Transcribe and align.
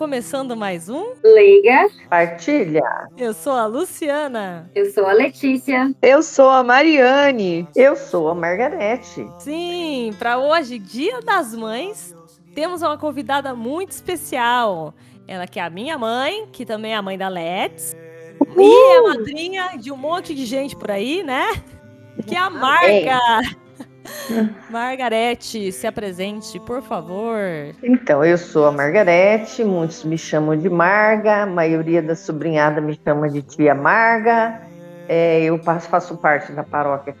começando 0.00 0.56
mais 0.56 0.88
um 0.88 1.12
Leiga. 1.22 1.90
Partilha. 2.08 2.80
Eu 3.18 3.34
sou 3.34 3.52
a 3.52 3.66
Luciana. 3.66 4.70
Eu 4.74 4.90
sou 4.90 5.04
a 5.04 5.12
Letícia. 5.12 5.94
Eu 6.00 6.22
sou 6.22 6.48
a 6.48 6.64
Mariane. 6.64 7.68
Eu 7.76 7.94
sou 7.94 8.30
a 8.30 8.34
Margarete. 8.34 9.30
Sim, 9.38 10.14
para 10.18 10.38
hoje, 10.38 10.78
Dia 10.78 11.20
das 11.20 11.54
Mães, 11.54 12.16
temos 12.54 12.80
uma 12.80 12.96
convidada 12.96 13.54
muito 13.54 13.90
especial. 13.90 14.94
Ela 15.28 15.46
que 15.46 15.60
é 15.60 15.64
a 15.64 15.68
minha 15.68 15.98
mãe, 15.98 16.48
que 16.50 16.64
também 16.64 16.94
é 16.94 16.96
a 16.96 17.02
mãe 17.02 17.18
da 17.18 17.28
Let's. 17.28 17.94
Uhul. 18.40 18.58
E 18.58 18.96
é 18.96 19.02
madrinha 19.02 19.68
de 19.76 19.92
um 19.92 19.98
monte 19.98 20.34
de 20.34 20.46
gente 20.46 20.74
por 20.74 20.90
aí, 20.90 21.22
né? 21.22 21.46
Que 22.26 22.34
é 22.36 22.38
a 22.38 22.48
Marga. 22.48 23.18
Margarete, 24.70 25.72
se 25.72 25.86
apresente, 25.86 26.58
por 26.60 26.82
favor. 26.82 27.38
Então, 27.82 28.24
eu 28.24 28.38
sou 28.38 28.66
a 28.66 28.72
Margarete, 28.72 29.64
muitos 29.64 30.04
me 30.04 30.16
chamam 30.16 30.56
de 30.56 30.68
Marga, 30.68 31.42
a 31.42 31.46
maioria 31.46 32.02
da 32.02 32.14
sobrinhada 32.14 32.80
me 32.80 32.98
chama 33.04 33.28
de 33.28 33.42
tia 33.42 33.74
Marga. 33.74 34.60
É, 35.08 35.42
eu 35.42 35.58
faço 35.58 36.16
parte 36.18 36.52
da 36.52 36.62
paróquia 36.62 37.16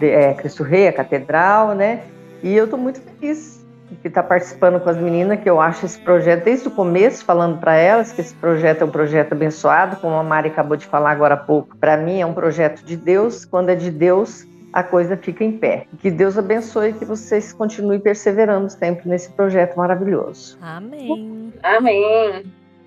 é, 0.00 0.34
Cristo 0.34 0.62
Rei, 0.62 0.86
a 0.86 0.92
Catedral, 0.92 1.74
né? 1.74 2.04
E 2.42 2.54
eu 2.54 2.64
estou 2.64 2.78
muito 2.78 3.00
feliz 3.00 3.66
de 3.90 4.08
estar 4.08 4.22
participando 4.22 4.80
com 4.80 4.90
as 4.90 4.96
meninas, 4.96 5.40
que 5.40 5.48
eu 5.48 5.60
acho 5.60 5.86
esse 5.86 5.98
projeto, 5.98 6.44
desde 6.44 6.68
o 6.68 6.70
começo, 6.70 7.24
falando 7.24 7.58
para 7.58 7.74
elas 7.74 8.12
que 8.12 8.20
esse 8.20 8.34
projeto 8.34 8.82
é 8.82 8.84
um 8.84 8.90
projeto 8.90 9.32
abençoado, 9.32 9.96
como 9.96 10.14
a 10.14 10.22
Mari 10.22 10.48
acabou 10.48 10.76
de 10.76 10.86
falar 10.86 11.10
agora 11.10 11.34
há 11.34 11.36
pouco. 11.36 11.76
Para 11.76 11.96
mim, 11.96 12.20
é 12.20 12.26
um 12.26 12.34
projeto 12.34 12.84
de 12.84 12.96
Deus. 12.96 13.44
Quando 13.44 13.70
é 13.70 13.74
de 13.74 13.90
Deus, 13.90 14.44
a 14.76 14.82
coisa 14.82 15.16
fica 15.16 15.42
em 15.42 15.52
pé. 15.56 15.86
Que 16.00 16.10
Deus 16.10 16.36
abençoe 16.36 16.90
e 16.90 16.92
que 16.92 17.06
vocês 17.06 17.50
continuem 17.50 17.98
perseverando 17.98 18.68
sempre 18.68 19.08
nesse 19.08 19.30
projeto 19.30 19.74
maravilhoso. 19.74 20.58
Amém. 20.60 21.50
Amém. 21.62 22.44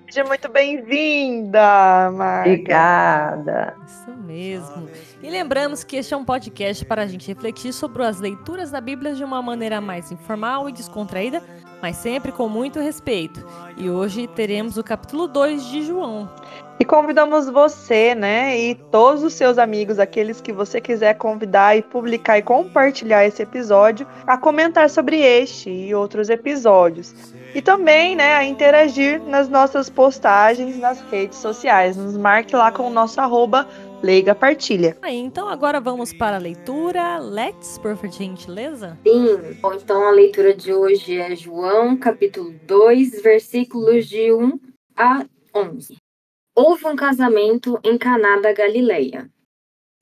Seja 0.08 0.22
muito 0.22 0.48
bem-vinda, 0.48 2.12
Marga. 2.12 2.48
Obrigada. 2.48 3.74
Isso 3.84 4.16
mesmo. 4.24 4.88
E 5.20 5.28
lembramos 5.28 5.82
que 5.82 5.96
este 5.96 6.14
é 6.14 6.16
um 6.16 6.24
podcast 6.24 6.84
para 6.84 7.02
a 7.02 7.06
gente 7.08 7.26
refletir 7.26 7.72
sobre 7.72 8.04
as 8.04 8.20
leituras 8.20 8.70
da 8.70 8.80
Bíblia 8.80 9.16
de 9.16 9.24
uma 9.24 9.42
maneira 9.42 9.80
mais 9.80 10.12
informal 10.12 10.68
e 10.68 10.72
descontraída, 10.72 11.42
mas 11.82 11.96
sempre 11.96 12.30
com 12.30 12.48
muito 12.48 12.78
respeito. 12.78 13.44
E 13.76 13.90
hoje 13.90 14.28
teremos 14.28 14.76
o 14.76 14.84
capítulo 14.84 15.26
2 15.26 15.64
de 15.66 15.82
João. 15.82 16.30
E 16.80 16.84
convidamos 16.84 17.46
você, 17.50 18.14
né, 18.14 18.58
e 18.58 18.74
todos 18.74 19.22
os 19.22 19.34
seus 19.34 19.58
amigos, 19.58 19.98
aqueles 19.98 20.40
que 20.40 20.50
você 20.50 20.80
quiser 20.80 21.12
convidar 21.12 21.76
e 21.76 21.82
publicar 21.82 22.38
e 22.38 22.42
compartilhar 22.42 23.22
esse 23.26 23.42
episódio, 23.42 24.06
a 24.26 24.38
comentar 24.38 24.88
sobre 24.88 25.20
este 25.20 25.68
e 25.68 25.94
outros 25.94 26.30
episódios. 26.30 27.14
E 27.54 27.60
também, 27.60 28.16
né, 28.16 28.32
a 28.32 28.46
interagir 28.46 29.22
nas 29.24 29.46
nossas 29.46 29.90
postagens 29.90 30.78
nas 30.78 31.02
redes 31.10 31.36
sociais. 31.36 31.98
Nos 31.98 32.16
marque 32.16 32.56
lá 32.56 32.72
com 32.72 32.84
o 32.84 32.90
nosso 32.90 33.20
arroba 33.20 33.68
Leiga 34.02 34.34
Partilha. 34.34 34.96
Aí, 35.02 35.18
então 35.18 35.50
agora 35.50 35.82
vamos 35.82 36.14
para 36.14 36.36
a 36.36 36.40
leitura. 36.40 37.18
Let's, 37.18 37.76
por 37.76 37.94
gentileza. 38.10 38.96
Sim. 39.06 39.38
Bom, 39.60 39.74
então 39.74 40.02
a 40.08 40.10
leitura 40.12 40.54
de 40.54 40.72
hoje 40.72 41.18
é 41.18 41.36
João, 41.36 41.94
capítulo 41.98 42.54
2, 42.66 43.20
versículos 43.20 44.06
de 44.06 44.32
1 44.32 44.58
a 44.96 45.26
11. 45.54 45.99
Houve 46.54 46.86
um 46.86 46.96
casamento 46.96 47.78
em 47.84 47.96
Caná 47.96 48.40
da 48.40 48.52
Galileia. 48.52 49.30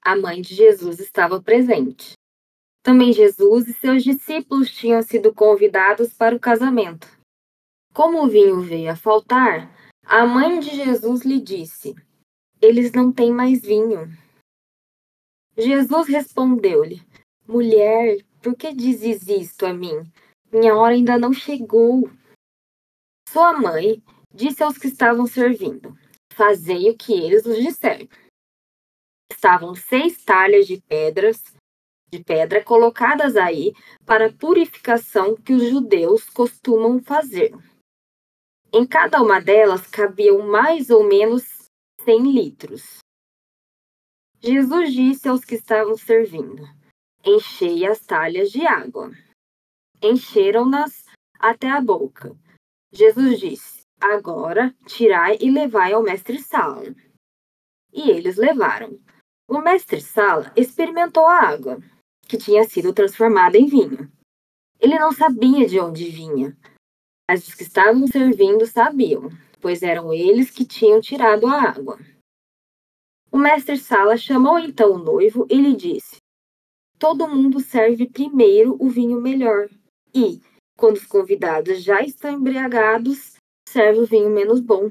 A 0.03 0.17
mãe 0.17 0.41
de 0.41 0.55
Jesus 0.55 0.99
estava 0.99 1.43
presente. 1.43 2.15
Também 2.83 3.13
Jesus 3.13 3.69
e 3.69 3.75
seus 3.75 4.03
discípulos 4.03 4.71
tinham 4.71 5.03
sido 5.03 5.35
convidados 5.35 6.15
para 6.15 6.35
o 6.35 6.41
casamento. 6.41 7.07
Como 7.93 8.23
o 8.23 8.29
vinho 8.29 8.61
veio 8.61 8.91
a 8.91 8.97
faltar, 8.97 9.71
a 10.03 10.27
mãe 10.27 10.59
de 10.59 10.75
Jesus 10.75 11.23
lhe 11.23 11.39
disse: 11.39 11.95
Eles 12.63 12.93
não 12.93 13.13
têm 13.13 13.31
mais 13.31 13.61
vinho. 13.61 14.09
Jesus 15.57 16.09
respondeu-lhe: 16.09 17.03
Mulher, 17.47 18.25
por 18.41 18.55
que 18.55 18.73
dizes 18.73 19.29
isto 19.29 19.67
a 19.67 19.75
mim? 19.75 20.11
Minha 20.51 20.75
hora 20.75 20.95
ainda 20.95 21.19
não 21.19 21.33
chegou. 21.33 22.11
Sua 23.29 23.53
mãe 23.53 24.03
disse 24.33 24.63
aos 24.63 24.79
que 24.79 24.87
estavam 24.87 25.27
servindo: 25.27 25.95
Fazei 26.39 26.89
o 26.89 26.97
que 26.97 27.13
eles 27.13 27.43
vos 27.43 27.57
disseram. 27.57 28.09
Estavam 29.29 29.75
seis 29.75 30.25
talhas 30.25 30.69
de 30.69 30.81
pedras 30.81 31.43
de 32.09 32.23
pedra 32.23 32.63
colocadas 32.65 33.37
aí 33.37 33.75
para 34.07 34.33
purificação 34.33 35.35
que 35.35 35.53
os 35.53 35.69
judeus 35.69 36.31
costumam 36.31 37.03
fazer. 37.03 37.51
Em 38.73 38.87
cada 38.87 39.21
uma 39.21 39.41
delas 39.41 39.89
cabiam 39.89 40.47
mais 40.47 40.91
ou 40.91 41.03
menos 41.03 41.43
cem 42.05 42.23
litros. 42.33 42.99
Jesus 44.41 44.93
disse 44.93 45.29
aos 45.29 45.45
que 45.45 45.57
estavam 45.57 45.97
servindo: 45.97 46.63
Enchei 47.27 47.85
as 47.85 47.99
talhas 48.07 48.53
de 48.53 48.65
água. 48.65 49.11
Encheram-nas 50.01 51.05
até 51.37 51.69
a 51.69 51.81
boca. 51.81 52.39
Jesus 52.93 53.41
disse: 53.41 53.88
Agora 54.01 54.75
tirai 54.87 55.39
e 55.41 55.51
levai 55.51 55.93
ao 55.93 56.03
mestre-sala. 56.03 56.95
E 57.93 58.11
eles 58.11 58.37
levaram. 58.37 58.99
O 59.49 59.59
mestre-sala 59.61 60.53
experimentou 60.57 61.27
a 61.27 61.41
água, 61.41 61.83
que 62.29 62.37
tinha 62.37 62.63
sido 62.65 62.93
transformada 62.93 63.57
em 63.59 63.67
vinho. 63.67 64.11
Ele 64.79 64.99
não 64.99 65.11
sabia 65.11 65.67
de 65.67 65.81
onde 65.81 66.09
vinha, 66.11 66.57
mas 67.29 67.49
os 67.49 67.55
que 67.55 67.65
estavam 67.65 68.07
servindo 68.07 68.65
sabiam, 68.67 69.29
pois 69.61 69.83
eram 69.83 70.15
eles 70.15 70.51
que 70.51 70.65
tinham 70.65 71.01
tirado 71.01 71.47
a 71.47 71.63
água. 71.63 71.99
O 73.33 73.37
mestre-sala 73.37 74.17
chamou 74.17 74.59
então 74.59 74.93
o 74.93 74.99
noivo 74.99 75.47
e 75.51 75.61
lhe 75.61 75.75
disse: 75.75 76.17
Todo 76.99 77.29
mundo 77.29 77.59
serve 77.59 78.09
primeiro 78.09 78.77
o 78.79 78.89
vinho 78.89 79.21
melhor, 79.21 79.69
e, 80.15 80.41
quando 80.77 80.97
os 80.97 81.07
convidados 81.07 81.83
já 81.83 82.01
estão 82.03 82.31
embriagados, 82.31 83.38
serve 83.69 84.01
o 84.01 84.07
vinho 84.07 84.31
menos 84.31 84.61
bom. 84.61 84.91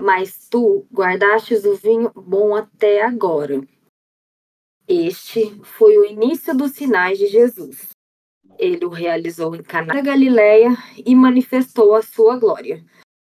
Mas 0.00 0.48
tu 0.48 0.86
guardastes 0.92 1.64
o 1.64 1.76
vinho 1.76 2.10
bom 2.14 2.54
até 2.54 3.02
agora. 3.02 3.60
Este 4.88 5.54
foi 5.62 5.96
o 5.98 6.04
início 6.04 6.54
dos 6.56 6.72
sinais 6.72 7.18
de 7.18 7.26
Jesus. 7.26 7.90
Ele 8.58 8.84
o 8.84 8.88
realizou 8.88 9.54
em 9.54 9.62
Caná 9.62 9.94
da 9.94 10.00
Galileia 10.00 10.70
e 11.04 11.14
manifestou 11.14 11.94
a 11.94 12.02
sua 12.02 12.38
glória. 12.38 12.84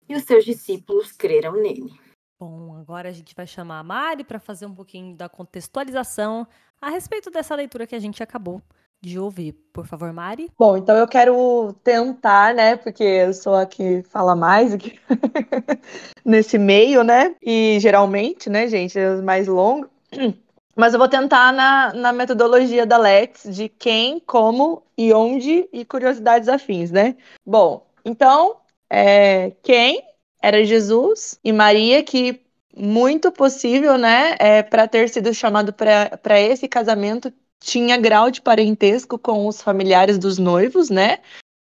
E 0.10 0.16
os 0.16 0.24
seus 0.24 0.44
discípulos 0.44 1.12
creram 1.12 1.54
nele. 1.54 1.92
Bom, 2.40 2.76
agora 2.76 3.10
a 3.10 3.12
gente 3.12 3.34
vai 3.36 3.48
chamar 3.48 3.80
a 3.80 3.84
Mari 3.84 4.24
para 4.24 4.40
fazer 4.40 4.66
um 4.66 4.76
pouquinho 4.76 5.16
da 5.16 5.28
contextualização 5.28 6.48
a 6.82 6.90
respeito 6.90 7.32
dessa 7.32 7.56
leitura 7.56 7.88
que 7.88 7.96
a 7.96 8.00
gente 8.00 8.22
acabou 8.22 8.62
de 9.02 9.20
ouvir. 9.20 9.54
Por 9.74 9.86
favor, 9.86 10.12
Mari. 10.12 10.50
Bom, 10.58 10.78
então 10.78 10.96
eu 10.96 11.08
quero 11.08 11.74
tentar, 11.84 12.54
né, 12.54 12.76
porque 12.76 13.04
eu 13.04 13.34
sou 13.34 13.56
a 13.56 13.66
que 13.66 14.02
fala 14.04 14.36
mais 14.36 14.74
aqui 14.74 15.00
nesse 16.26 16.58
meio, 16.58 17.04
né, 17.04 17.36
e 17.42 17.78
geralmente, 17.80 18.50
né, 18.50 18.68
gente, 18.68 18.98
é 18.98 19.16
mais 19.22 19.48
longo. 19.48 19.90
Mas 20.76 20.94
eu 20.94 21.00
vou 21.00 21.08
tentar 21.08 21.52
na, 21.52 21.92
na 21.92 22.14
metodologia 22.14 22.86
da 22.86 23.00
Let's 23.00 23.44
de 23.56 23.68
quem, 23.68 24.20
como 24.20 24.84
e 24.96 25.12
onde 25.12 25.68
e 25.74 25.84
curiosidades 25.84 26.48
afins, 26.48 26.92
né? 26.92 27.16
Bom, 27.44 27.84
então, 28.06 28.58
é, 28.88 29.54
quem 29.64 30.04
era 30.40 30.64
Jesus 30.64 31.40
e 31.44 31.52
Maria, 31.52 32.04
que 32.04 32.42
muito 32.76 33.32
possível, 33.32 33.98
né, 33.98 34.36
é, 34.38 34.62
para 34.62 34.88
ter 34.88 35.10
sido 35.10 35.34
chamado 35.34 35.74
para 35.74 36.40
esse 36.40 36.68
casamento, 36.68 37.34
tinha 37.60 37.98
grau 37.98 38.30
de 38.32 38.42
parentesco 38.42 39.18
com 39.18 39.48
os 39.48 39.62
familiares 39.62 40.18
dos 40.18 40.38
noivos, 40.38 40.90
né? 40.90 41.20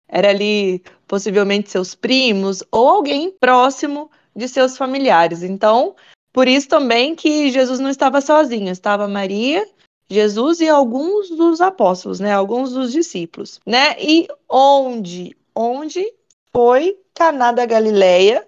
Era 0.07 0.29
ali 0.29 0.83
possivelmente 1.07 1.69
seus 1.69 1.95
primos 1.95 2.63
ou 2.71 2.89
alguém 2.89 3.31
próximo 3.31 4.09
de 4.35 4.47
seus 4.47 4.77
familiares. 4.77 5.43
Então, 5.43 5.95
por 6.33 6.47
isso 6.47 6.67
também 6.67 7.15
que 7.15 7.49
Jesus 7.49 7.79
não 7.79 7.89
estava 7.89 8.21
sozinho, 8.21 8.71
estava 8.71 9.07
Maria, 9.07 9.67
Jesus 10.09 10.59
e 10.59 10.67
alguns 10.67 11.29
dos 11.29 11.61
apóstolos, 11.61 12.19
né? 12.19 12.33
Alguns 12.33 12.73
dos 12.73 12.91
discípulos, 12.91 13.59
né? 13.65 13.95
E 13.99 14.27
onde? 14.49 15.35
Onde 15.55 16.05
foi 16.51 16.97
Caná 17.13 17.51
da 17.51 17.65
Galileia? 17.65 18.45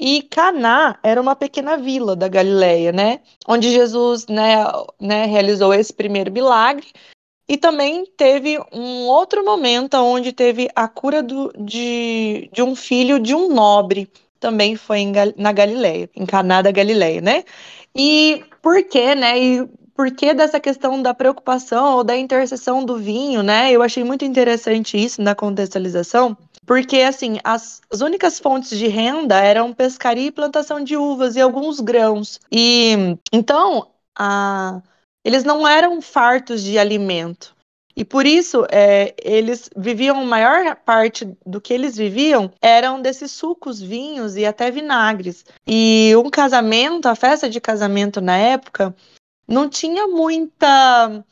E 0.00 0.22
Caná 0.22 0.98
era 1.02 1.20
uma 1.20 1.34
pequena 1.34 1.76
vila 1.76 2.14
da 2.14 2.28
Galileia, 2.28 2.92
né? 2.92 3.20
Onde 3.46 3.70
Jesus, 3.70 4.26
né, 4.28 4.64
né, 5.00 5.26
realizou 5.26 5.74
esse 5.74 5.92
primeiro 5.92 6.32
milagre. 6.32 6.86
E 7.48 7.56
também 7.56 8.04
teve 8.16 8.58
um 8.72 9.06
outro 9.06 9.44
momento 9.44 9.94
onde 9.94 10.32
teve 10.32 10.68
a 10.76 10.86
cura 10.86 11.22
do, 11.22 11.50
de, 11.58 12.50
de 12.52 12.62
um 12.62 12.76
filho 12.76 13.18
de 13.18 13.34
um 13.34 13.48
nobre, 13.48 14.08
também 14.38 14.76
foi 14.76 14.98
em, 14.98 15.12
na 15.36 15.50
Galileia, 15.50 16.08
em 16.14 16.26
Caná 16.26 16.62
da 16.62 16.70
Galileia, 16.70 17.20
né? 17.20 17.44
E 17.94 18.44
por 18.62 18.82
quê, 18.84 19.14
né? 19.14 19.38
E 19.38 19.68
por 19.94 20.10
que 20.12 20.32
dessa 20.32 20.60
questão 20.60 21.02
da 21.02 21.12
preocupação 21.12 21.96
ou 21.96 22.04
da 22.04 22.16
interseção 22.16 22.84
do 22.84 22.96
vinho, 22.98 23.42
né? 23.42 23.72
Eu 23.72 23.82
achei 23.82 24.04
muito 24.04 24.24
interessante 24.24 24.96
isso 25.02 25.20
na 25.20 25.34
contextualização, 25.34 26.36
porque 26.68 26.98
assim, 26.98 27.38
as, 27.42 27.80
as 27.90 28.02
únicas 28.02 28.38
fontes 28.38 28.78
de 28.78 28.88
renda 28.88 29.40
eram 29.40 29.72
pescaria 29.72 30.26
e 30.26 30.30
plantação 30.30 30.84
de 30.84 30.98
uvas 30.98 31.34
e 31.34 31.40
alguns 31.40 31.80
grãos. 31.80 32.38
E 32.52 33.16
então, 33.32 33.88
a, 34.14 34.82
eles 35.24 35.44
não 35.44 35.66
eram 35.66 36.02
fartos 36.02 36.62
de 36.62 36.78
alimento. 36.78 37.56
E 37.96 38.04
por 38.04 38.26
isso, 38.26 38.66
é, 38.70 39.14
eles 39.24 39.70
viviam, 39.74 40.20
a 40.20 40.24
maior 40.24 40.76
parte 40.76 41.24
do 41.44 41.58
que 41.58 41.72
eles 41.72 41.96
viviam 41.96 42.52
eram 42.60 43.00
desses 43.00 43.32
sucos, 43.32 43.80
vinhos 43.80 44.36
e 44.36 44.44
até 44.44 44.70
vinagres. 44.70 45.46
E 45.66 46.12
um 46.22 46.28
casamento, 46.28 47.06
a 47.06 47.14
festa 47.14 47.48
de 47.48 47.62
casamento 47.62 48.20
na 48.20 48.36
época, 48.36 48.94
não 49.48 49.70
tinha 49.70 50.06
muita 50.06 51.24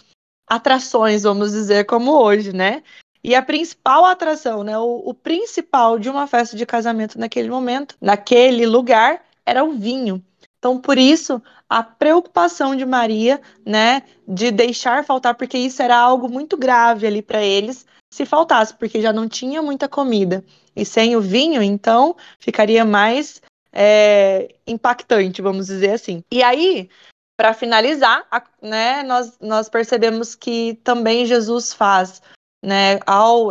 atrações, 0.49 1.25
vamos 1.25 1.53
dizer, 1.53 1.85
como 1.85 2.13
hoje, 2.13 2.55
né? 2.55 2.83
E 3.27 3.35
a 3.35 3.43
principal 3.43 4.05
atração, 4.05 4.63
né, 4.63 4.79
o, 4.79 5.03
o, 5.05 5.13
principal 5.13 5.99
de 5.99 6.09
uma 6.09 6.29
festa 6.29 6.57
de 6.57 6.65
casamento 6.65 7.19
naquele 7.19 7.51
momento, 7.51 7.97
naquele 8.01 8.65
lugar, 8.65 9.21
era 9.45 9.65
o 9.65 9.73
vinho. 9.73 10.25
Então, 10.57 10.79
por 10.79 10.97
isso, 10.97 11.43
a 11.69 11.83
preocupação 11.83 12.77
de 12.77 12.87
Maria, 12.87 13.41
né, 13.67 14.05
de 14.29 14.53
deixar 14.53 15.05
faltar, 15.05 15.35
porque 15.35 15.59
isso 15.59 15.83
era 15.83 15.97
algo 15.97 16.29
muito 16.29 16.57
grave 16.57 17.05
ali 17.05 17.21
para 17.21 17.43
eles, 17.43 17.85
se 18.15 18.25
faltasse, 18.25 18.73
porque 18.73 19.03
já 19.03 19.13
não 19.13 19.29
tinha 19.29 19.61
muita 19.61 19.89
comida. 19.89 20.45
E 20.77 20.85
sem 20.85 21.17
o 21.17 21.21
vinho, 21.21 21.61
então, 21.61 22.15
ficaria 22.39 22.85
mais 22.85 23.43
é, 23.73 24.55
impactante, 24.69 25.43
vamos 25.43 25.67
dizer 25.67 25.91
assim. 25.91 26.23
E 26.31 26.45
aí, 26.45 26.89
para 27.37 27.53
finalizar, 27.53 28.25
né, 28.63 29.03
nós, 29.03 29.37
nós 29.41 29.69
percebemos 29.69 30.37
que 30.37 30.79
também 30.85 31.27
Jesus 31.27 31.73
faz 31.73 32.23
né, 32.67 32.99
ao, 33.07 33.51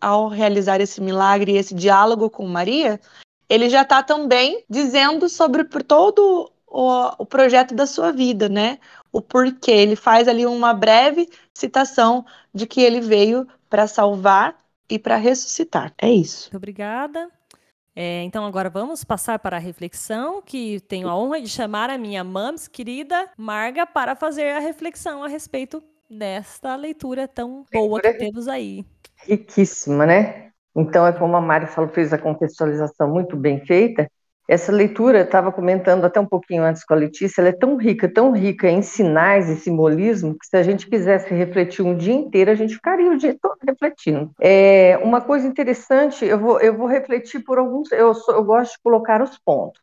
ao 0.00 0.26
realizar 0.26 0.80
esse 0.80 1.00
milagre 1.00 1.52
e 1.52 1.56
esse 1.56 1.72
diálogo 1.72 2.28
com 2.28 2.44
Maria, 2.48 3.00
ele 3.48 3.70
já 3.70 3.82
está 3.82 4.02
também 4.02 4.64
dizendo 4.68 5.28
sobre 5.28 5.62
todo 5.62 6.50
o, 6.66 7.22
o 7.22 7.24
projeto 7.24 7.76
da 7.76 7.86
sua 7.86 8.10
vida, 8.10 8.48
né? 8.48 8.80
O 9.12 9.22
porquê. 9.22 9.70
Ele 9.70 9.94
faz 9.94 10.26
ali 10.26 10.44
uma 10.44 10.74
breve 10.74 11.30
citação 11.54 12.26
de 12.52 12.66
que 12.66 12.80
ele 12.80 13.00
veio 13.00 13.46
para 13.70 13.86
salvar 13.86 14.56
e 14.90 14.98
para 14.98 15.14
ressuscitar. 15.14 15.94
É 15.96 16.10
isso. 16.10 16.46
Muito 16.46 16.56
obrigada. 16.56 17.30
É, 17.94 18.24
então 18.24 18.44
agora 18.44 18.68
vamos 18.68 19.04
passar 19.04 19.38
para 19.38 19.58
a 19.58 19.60
reflexão, 19.60 20.42
que 20.42 20.80
tenho 20.80 21.08
a 21.08 21.16
honra 21.16 21.40
de 21.40 21.48
chamar 21.48 21.88
a 21.88 21.96
minha 21.96 22.24
mams 22.24 22.66
querida 22.66 23.30
Marga 23.38 23.86
para 23.86 24.16
fazer 24.16 24.50
a 24.50 24.58
reflexão 24.58 25.22
a 25.22 25.28
respeito 25.28 25.80
nesta 26.08 26.74
leitura 26.76 27.26
tão 27.28 27.64
boa 27.72 28.00
leitura 28.00 28.12
que 28.12 28.18
temos 28.18 28.48
aí. 28.48 28.84
Riquíssima, 29.26 30.06
né? 30.06 30.50
Então, 30.74 31.06
é 31.06 31.12
como 31.12 31.36
a 31.36 31.40
Mari 31.40 31.66
falou, 31.66 31.90
fez 31.90 32.12
a 32.12 32.18
contextualização 32.18 33.10
muito 33.10 33.36
bem 33.36 33.64
feita. 33.64 34.10
Essa 34.48 34.70
leitura, 34.70 35.22
estava 35.22 35.50
comentando 35.50 36.04
até 36.04 36.20
um 36.20 36.26
pouquinho 36.26 36.62
antes 36.62 36.84
com 36.84 36.94
a 36.94 36.96
Letícia, 36.96 37.40
ela 37.40 37.48
é 37.48 37.52
tão 37.52 37.76
rica, 37.76 38.08
tão 38.08 38.30
rica 38.30 38.68
em 38.68 38.80
sinais 38.80 39.48
e 39.48 39.56
simbolismo, 39.56 40.38
que 40.38 40.46
se 40.46 40.56
a 40.56 40.62
gente 40.62 40.88
quisesse 40.88 41.34
refletir 41.34 41.82
um 41.82 41.96
dia 41.96 42.14
inteiro, 42.14 42.50
a 42.50 42.54
gente 42.54 42.74
ficaria 42.74 43.10
o 43.10 43.16
dia 43.16 43.36
todo 43.40 43.56
refletindo. 43.66 44.30
É, 44.40 45.00
uma 45.02 45.20
coisa 45.20 45.48
interessante, 45.48 46.24
eu 46.24 46.38
vou, 46.38 46.60
eu 46.60 46.76
vou 46.76 46.86
refletir 46.86 47.40
por 47.40 47.58
alguns, 47.58 47.90
eu, 47.90 48.14
sou, 48.14 48.36
eu 48.36 48.44
gosto 48.44 48.72
de 48.72 48.82
colocar 48.84 49.20
os 49.20 49.36
pontos. 49.38 49.80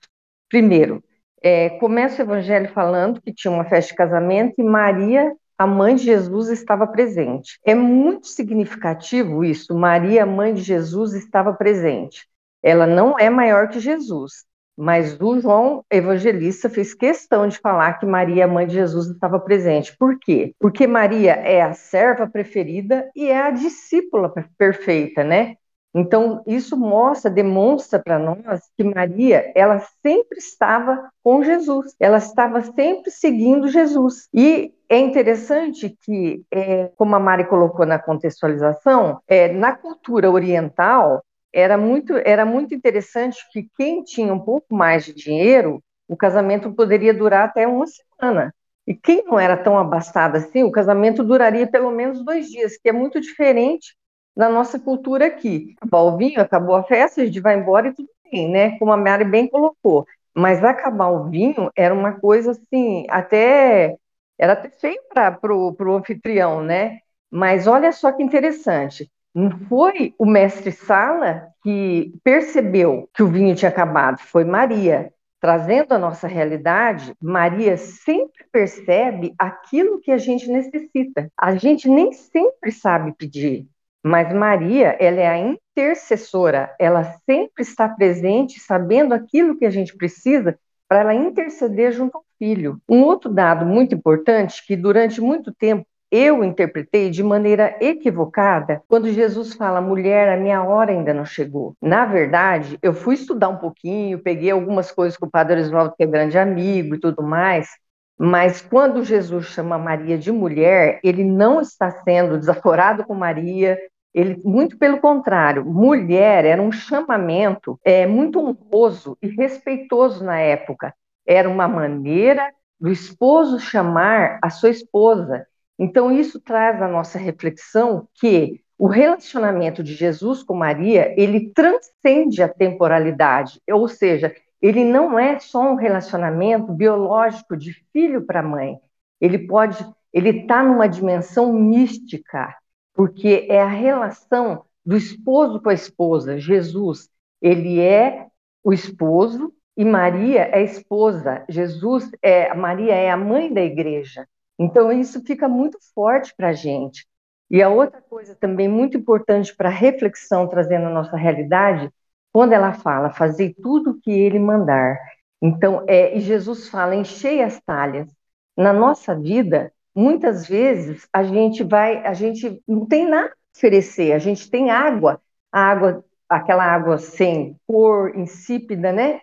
Primeiro, 0.48 1.04
é, 1.42 1.72
começa 1.72 2.22
o 2.22 2.26
evangelho 2.26 2.72
falando 2.72 3.22
que 3.22 3.34
tinha 3.34 3.52
uma 3.52 3.66
festa 3.66 3.92
de 3.92 3.98
casamento 3.98 4.54
e 4.60 4.64
Maria 4.64 5.30
a 5.64 5.68
mãe 5.68 5.96
de 5.96 6.04
Jesus 6.04 6.50
estava 6.50 6.86
presente. 6.86 7.58
É 7.66 7.74
muito 7.74 8.28
significativo 8.28 9.46
isso. 9.46 9.74
Maria, 9.74 10.26
mãe 10.26 10.54
de 10.54 10.62
Jesus, 10.62 11.14
estava 11.14 11.54
presente. 11.54 12.28
Ela 12.62 12.86
não 12.86 13.18
é 13.18 13.30
maior 13.30 13.70
que 13.70 13.80
Jesus, 13.80 14.44
mas 14.78 15.18
o 15.22 15.40
João 15.40 15.86
Evangelista 15.90 16.70
fez 16.70 16.94
questão 16.94 17.48
de 17.48 17.58
falar 17.60 17.94
que 17.94 18.06
Maria, 18.06 18.46
mãe 18.46 18.68
de 18.68 18.74
Jesus, 18.74 19.08
estava 19.08 19.40
presente. 19.40 19.96
Por 19.98 20.20
quê? 20.20 20.54
Porque 20.60 20.86
Maria 20.86 21.32
é 21.32 21.62
a 21.62 21.72
serva 21.72 22.28
preferida 22.28 23.10
e 23.16 23.30
é 23.30 23.42
a 23.42 23.50
discípula 23.50 24.34
perfeita, 24.58 25.24
né? 25.24 25.56
Então, 25.96 26.42
isso 26.48 26.76
mostra, 26.76 27.30
demonstra 27.30 28.00
para 28.00 28.18
nós 28.18 28.62
que 28.76 28.84
Maria, 28.84 29.52
ela 29.56 29.80
sempre 30.02 30.40
estava 30.40 31.10
com 31.24 31.44
Jesus, 31.44 31.96
ela 32.00 32.18
estava 32.18 32.64
sempre 32.64 33.12
seguindo 33.12 33.68
Jesus. 33.68 34.28
E 34.34 34.74
é 34.90 34.98
interessante 34.98 35.96
que, 36.02 36.44
é, 36.52 36.92
como 36.96 37.16
a 37.16 37.20
Mari 37.20 37.46
colocou 37.46 37.86
na 37.86 38.00
contextualização, 38.00 39.20
é, 39.28 39.54
na 39.54 39.76
cultura 39.76 40.32
oriental, 40.32 41.24
era 41.54 41.78
muito, 41.78 42.16
era 42.26 42.44
muito 42.44 42.74
interessante 42.74 43.38
que 43.52 43.68
quem 43.78 44.04
tinha 44.04 44.34
um 44.34 44.40
pouco 44.40 44.74
mais 44.74 45.06
de 45.06 45.14
dinheiro, 45.14 45.80
o 46.08 46.18
casamento 46.18 46.74
poderia 46.74 47.14
durar 47.14 47.48
até 47.48 47.68
uma 47.68 47.86
semana. 47.86 48.54
E 48.88 48.96
quem 48.96 49.24
não 49.26 49.40
era 49.40 49.56
tão 49.56 49.78
abastado 49.78 50.36
assim, 50.36 50.64
o 50.64 50.72
casamento 50.72 51.24
duraria 51.24 51.68
pelo 51.68 51.92
menos 51.92 52.26
dois 52.26 52.48
dias, 52.48 52.78
que 52.78 52.90
é 52.90 52.92
muito 52.92 53.22
diferente 53.22 53.96
na 54.36 54.50
nossa 54.50 54.80
cultura 54.80 55.28
aqui. 55.28 55.76
Acabou 55.78 56.14
o 56.14 56.18
vinho, 56.18 56.42
acabou 56.42 56.76
a 56.76 56.84
festa, 56.84 57.22
a 57.22 57.26
gente 57.26 57.40
vai 57.40 57.58
embora 57.58 57.90
e 57.90 57.94
tudo 57.94 58.10
bem, 58.32 58.50
né? 58.50 58.78
Como 58.80 58.92
a 58.92 58.98
Mari 58.98 59.26
bem 59.26 59.48
colocou. 59.48 60.06
Mas 60.36 60.64
acabar 60.64 61.10
o 61.10 61.30
vinho 61.30 61.72
era 61.76 61.94
uma 61.94 62.14
coisa 62.14 62.52
assim, 62.52 63.06
até 63.10 63.98
era 64.38 64.54
até 64.54 64.70
feio 64.70 65.00
para 65.14 65.56
o 65.56 65.96
anfitrião, 65.96 66.64
né? 66.64 67.00
Mas 67.32 67.68
olha 67.68 67.92
só 67.92 68.12
que 68.12 68.24
interessante. 68.24 69.10
Não 69.34 69.52
foi 69.68 70.14
o 70.18 70.26
mestre 70.26 70.72
Sala 70.72 71.48
que 71.64 72.14
percebeu 72.24 73.10
que 73.14 73.24
o 73.24 73.28
vinho 73.28 73.56
tinha 73.56 73.70
acabado, 73.70 74.20
foi 74.20 74.44
Maria. 74.44 75.12
Trazendo 75.40 75.94
a 75.94 76.00
nossa 76.00 76.28
realidade, 76.28 77.14
Maria 77.22 77.76
sempre 77.76 78.46
percebe 78.52 79.34
aquilo 79.38 80.00
que 80.00 80.12
a 80.12 80.18
gente 80.18 80.50
necessita. 80.50 81.30
A 81.38 81.56
gente 81.56 81.90
nem 81.90 82.14
sempre 82.14 82.72
sabe 82.72 83.14
pedir. 83.18 83.68
Mas 84.04 84.34
Maria, 84.34 84.98
ela 85.00 85.20
é 85.22 85.28
a 85.28 85.38
intercessora, 85.38 86.76
ela 86.78 87.04
sempre 87.26 87.64
está 87.64 87.88
presente, 87.88 88.60
sabendo 88.60 89.14
aquilo 89.14 89.58
que 89.58 89.66
a 89.66 89.70
gente 89.70 89.96
precisa 89.96 90.58
para 90.90 91.00
ela 91.00 91.14
interceder 91.16 91.94
junto 91.94 92.18
ao 92.18 92.26
filho. 92.38 92.80
Um 92.88 93.02
outro 93.02 93.32
dado 93.32 93.66
muito 93.66 93.96
importante 93.96 94.66
que 94.68 94.76
durante 94.76 95.22
muito 95.22 95.54
tempo 95.54 95.88
eu 96.12 96.44
interpretei 96.44 97.10
de 97.10 97.24
maneira 97.24 97.76
equivocada 97.82 98.84
quando 98.88 99.12
Jesus 99.12 99.56
fala, 99.56 99.82
mulher, 99.82 100.30
a 100.30 100.38
minha 100.38 100.62
hora 100.64 100.92
ainda 100.92 101.12
não 101.12 101.26
chegou. 101.26 101.76
Na 101.82 102.06
verdade, 102.06 102.78
eu 102.84 102.94
fui 102.94 103.16
estudar 103.16 103.50
um 103.50 103.58
pouquinho, 103.58 104.20
peguei 104.20 104.52
algumas 104.52 104.92
coisas 104.92 105.18
com 105.18 105.26
o 105.26 105.32
Padre 105.32 105.62
Oswaldo, 105.62 105.96
que 105.98 106.04
é 106.04 106.06
grande 106.06 106.38
amigo 106.38 106.94
e 106.94 107.00
tudo 107.00 107.24
mais, 107.24 107.68
mas 108.16 108.62
quando 108.62 109.04
Jesus 109.04 109.48
chama 109.48 109.78
Maria 109.78 110.18
de 110.18 110.32
mulher, 110.32 111.00
ele 111.04 111.24
não 111.24 111.60
está 111.60 111.90
sendo 111.90 112.38
desaforado 112.38 113.04
com 113.04 113.16
Maria, 113.16 113.78
ele, 114.14 114.40
muito 114.44 114.78
pelo 114.78 115.00
contrário, 115.00 115.66
mulher 115.66 116.46
era 116.46 116.62
um 116.62 116.72
chamamento 116.72 117.80
é, 117.84 118.06
muito 118.06 118.40
honroso 118.40 119.18
e 119.22 119.28
respeitoso 119.28 120.24
na 120.24 120.40
época. 120.40 120.94
Era 121.26 121.50
uma 121.50 121.68
maneira 121.68 122.54
do 122.80 122.92
esposo 122.92 123.60
chamar 123.60 124.40
a 124.42 124.50
sua 124.50 124.70
esposa. 124.70 125.48
Então, 125.80 126.12
isso 126.12 126.40
traz 126.40 126.82
a 126.82 126.88
nossa 126.88 127.18
reflexão 127.18 128.08
que 128.14 128.62
o 128.78 128.88
relacionamento 128.88 129.82
de 129.82 129.94
Jesus 129.94 130.44
com 130.44 130.54
Maria, 130.54 131.14
ele 131.18 131.52
transcende 131.52 132.44
a 132.44 132.50
temporalidade, 132.50 133.62
ou 133.72 133.88
seja, 133.88 134.36
ele 134.62 134.84
não 134.84 135.18
é 135.18 135.40
só 135.40 135.72
um 135.72 135.76
relacionamento 135.76 136.72
biológico 136.72 137.56
de 137.56 137.74
filho 137.92 138.26
para 138.26 138.44
mãe. 138.44 138.78
Ele 139.20 139.40
pode, 139.40 139.78
ele 140.12 140.42
está 140.42 140.64
numa 140.64 140.88
dimensão 140.88 141.54
mística, 141.54 142.56
porque 142.94 143.48
é 143.50 143.62
a 143.62 143.68
relação 143.68 144.64
do 144.86 144.96
esposo 144.96 145.62
com 145.62 145.70
a 145.70 145.74
esposa. 145.74 146.38
Jesus, 146.38 147.10
ele 147.42 147.80
é 147.80 148.28
o 148.64 148.72
esposo 148.72 149.54
e 149.76 149.84
Maria 149.84 150.42
é 150.42 150.58
a 150.58 150.62
esposa. 150.62 151.44
Jesus 151.50 152.10
é 152.22 152.54
Maria 152.54 152.94
é 152.94 153.10
a 153.10 153.18
mãe 153.18 153.52
da 153.52 153.62
igreja. 153.62 154.28
Então 154.60 154.92
isso 154.92 155.24
fica 155.26 155.48
muito 155.48 155.78
forte 155.96 156.34
para 156.36 156.50
a 156.50 156.54
gente. 156.54 157.08
E 157.50 157.62
a 157.62 157.70
outra 157.70 158.02
coisa 158.02 158.36
também 158.36 158.68
muito 158.68 158.98
importante 158.98 159.56
para 159.56 159.70
reflexão 159.70 160.48
trazendo 160.48 160.86
a 160.88 160.90
nossa 160.90 161.16
realidade, 161.16 161.92
quando 162.32 162.54
ela 162.54 162.74
fala 162.74 163.12
fazer 163.12 163.56
tudo 163.62 163.92
o 163.92 164.02
que 164.02 164.12
ele 164.12 164.40
mandar. 164.40 164.98
Então, 165.42 165.84
é, 165.88 166.18
e 166.18 166.20
Jesus 166.20 166.70
fala 166.70 166.96
enchei 166.96 167.44
as 167.44 167.60
talhas. 167.62 168.10
Na 168.56 168.72
nossa 168.72 169.14
vida, 169.14 169.73
muitas 169.96 170.48
vezes 170.48 171.08
a 171.12 171.24
gente 171.24 171.64
vai, 171.64 172.06
a 172.06 172.14
gente 172.14 172.62
não 172.68 172.86
tem 172.86 173.08
nada 173.08 173.30
a 173.30 173.58
oferecer, 173.58 174.14
a 174.14 174.20
gente 174.20 174.50
tem 174.50 174.72
água, 174.72 175.22
a 175.52 175.62
água, 175.62 176.04
aquela 176.28 176.66
água 176.66 176.98
sem 176.98 177.56
cor, 177.68 178.16
insípida, 178.16 178.92
né? 178.92 179.22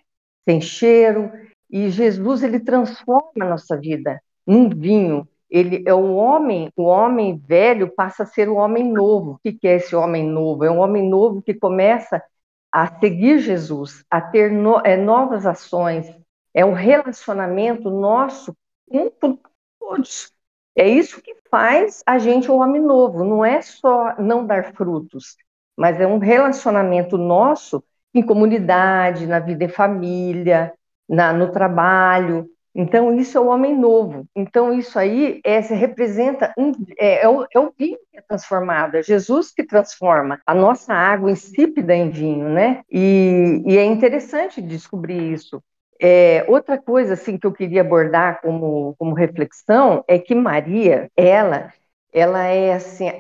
Sem 0.48 0.60
cheiro, 0.60 1.30
e 1.70 1.88
Jesus 1.90 2.42
ele 2.42 2.60
transforma 2.60 3.44
a 3.44 3.50
nossa 3.50 3.76
vida 3.78 4.20
num 4.46 4.68
vinho. 4.68 5.28
ele 5.48 5.82
é 5.86 5.94
o 5.94 6.14
homem, 6.14 6.70
o 6.76 6.84
homem 6.84 7.36
velho 7.36 7.92
passa 7.94 8.24
a 8.24 8.26
ser 8.26 8.48
o 8.48 8.56
homem 8.56 8.84
novo. 8.92 9.32
O 9.32 9.38
que, 9.38 9.66
é 9.66 9.76
esse 9.76 9.94
homem 9.94 10.24
novo? 10.24 10.64
É 10.64 10.70
um 10.70 10.78
homem 10.78 11.08
novo 11.08 11.42
que 11.42 11.54
começa 11.54 12.22
a 12.72 12.86
seguir 13.00 13.38
Jesus, 13.40 14.04
a 14.10 14.20
ter 14.20 14.50
no, 14.50 14.80
é, 14.84 14.96
novas 14.96 15.46
ações. 15.46 16.06
É 16.54 16.64
um 16.64 16.72
relacionamento 16.72 17.90
nosso 17.90 18.56
com 19.20 19.38
todos. 19.78 20.32
É 20.80 20.88
isso 20.88 21.20
que 21.20 21.34
faz 21.50 22.02
a 22.06 22.18
gente 22.18 22.50
um 22.50 22.58
homem 22.58 22.80
novo. 22.80 23.22
Não 23.22 23.44
é 23.44 23.60
só 23.60 24.14
não 24.18 24.46
dar 24.46 24.72
frutos, 24.72 25.36
mas 25.76 26.00
é 26.00 26.06
um 26.06 26.16
relacionamento 26.16 27.18
nosso 27.18 27.84
em 28.14 28.22
comunidade, 28.22 29.26
na 29.26 29.38
vida 29.40 29.64
em 29.64 29.68
família, 29.68 30.72
na, 31.06 31.34
no 31.34 31.52
trabalho. 31.52 32.48
Então, 32.74 33.14
isso 33.14 33.36
é 33.36 33.40
o 33.42 33.48
homem 33.48 33.78
novo. 33.78 34.24
Então, 34.34 34.72
isso 34.72 34.98
aí 34.98 35.42
é, 35.44 35.58
representa, 35.58 36.50
é, 36.98 37.24
é, 37.24 37.28
o, 37.28 37.46
é 37.54 37.60
o 37.60 37.70
vinho 37.78 37.98
que 38.10 38.16
é 38.16 38.22
transformado, 38.22 38.94
é 38.94 39.02
Jesus 39.02 39.52
que 39.52 39.62
transforma 39.62 40.40
a 40.46 40.54
nossa 40.54 40.94
água 40.94 41.30
insípida 41.30 41.94
em 41.94 42.08
vinho, 42.08 42.48
né? 42.48 42.80
E, 42.90 43.62
e 43.66 43.76
é 43.76 43.84
interessante 43.84 44.62
descobrir 44.62 45.30
isso. 45.30 45.62
É, 46.02 46.46
outra 46.48 46.78
coisa, 46.78 47.12
assim, 47.12 47.36
que 47.36 47.46
eu 47.46 47.52
queria 47.52 47.82
abordar 47.82 48.40
como, 48.40 48.94
como 48.98 49.14
reflexão 49.14 50.02
é 50.08 50.18
que 50.18 50.34
Maria, 50.34 51.10
ela, 51.14 51.72
ela 52.10 52.46
é, 52.46 52.72
assim, 52.72 53.10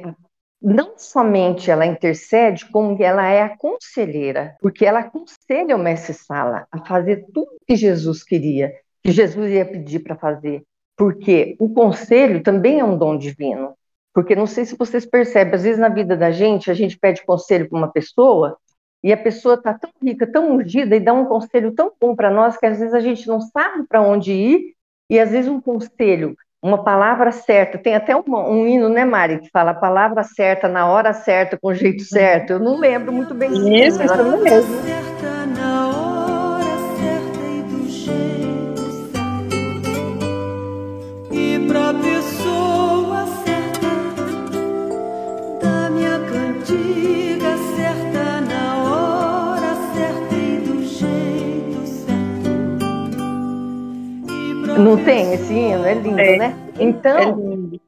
não 0.60 0.94
somente 0.96 1.70
ela 1.70 1.84
intercede, 1.84 2.64
como 2.70 2.96
ela 3.02 3.26
é 3.26 3.42
a 3.42 3.56
conselheira, 3.56 4.56
porque 4.60 4.86
ela 4.86 5.00
aconselha 5.00 5.76
o 5.76 5.78
mestre 5.78 6.14
Sala 6.14 6.66
a 6.72 6.84
fazer 6.84 7.26
tudo 7.34 7.52
que 7.66 7.76
Jesus 7.76 8.24
queria, 8.24 8.72
que 9.02 9.12
Jesus 9.12 9.50
ia 9.50 9.64
pedir 9.66 10.00
para 10.00 10.16
fazer, 10.16 10.62
porque 10.96 11.56
o 11.58 11.68
conselho 11.68 12.42
também 12.42 12.80
é 12.80 12.84
um 12.84 12.96
dom 12.96 13.16
divino. 13.16 13.74
Porque 14.12 14.34
não 14.34 14.46
sei 14.46 14.64
se 14.64 14.76
vocês 14.76 15.06
percebem, 15.06 15.54
às 15.54 15.62
vezes 15.62 15.78
na 15.78 15.88
vida 15.88 16.16
da 16.16 16.32
gente, 16.32 16.70
a 16.70 16.74
gente 16.74 16.98
pede 16.98 17.24
conselho 17.24 17.68
para 17.68 17.78
uma 17.78 17.92
pessoa 17.92 18.58
e 19.02 19.12
a 19.12 19.16
pessoa 19.16 19.54
está 19.54 19.74
tão 19.74 19.90
rica, 20.02 20.26
tão 20.26 20.52
ungida 20.52 20.94
e 20.94 21.00
dá 21.00 21.12
um 21.12 21.24
conselho 21.24 21.72
tão 21.72 21.92
bom 22.00 22.14
para 22.14 22.30
nós 22.30 22.56
que 22.56 22.66
às 22.66 22.78
vezes 22.78 22.94
a 22.94 23.00
gente 23.00 23.26
não 23.26 23.40
sabe 23.40 23.84
para 23.88 24.02
onde 24.02 24.32
ir 24.32 24.74
e 25.08 25.18
às 25.18 25.30
vezes 25.30 25.50
um 25.50 25.60
conselho 25.60 26.36
uma 26.62 26.84
palavra 26.84 27.32
certa. 27.32 27.78
Tem 27.78 27.94
até 27.94 28.14
um, 28.14 28.22
um, 28.28 28.66
hino, 28.66 28.88
né, 28.88 29.04
Mari, 29.04 29.38
que 29.38 29.50
fala 29.50 29.70
a 29.70 29.74
palavra 29.74 30.22
certa, 30.22 30.68
na 30.68 30.86
hora 30.86 31.12
certa, 31.12 31.58
com 31.58 31.68
o 31.68 31.74
jeito 31.74 32.02
certo. 32.04 32.52
Eu 32.52 32.58
não 32.58 32.78
lembro 32.78 33.12
muito 33.12 33.34
bem 33.34 33.50
isso. 33.52 34.02
Isso, 34.02 34.02
isso 34.02 34.38
mesmo. 34.42 35.29
Não 54.80 55.04
tem 55.04 55.34
esse 55.34 55.52
hino? 55.52 55.84
É 55.84 55.94
lindo, 55.94 56.18
é. 56.18 56.36
né? 56.38 56.54
Então, 56.78 57.18
é 57.18 57.24
lindo. 57.26 57.80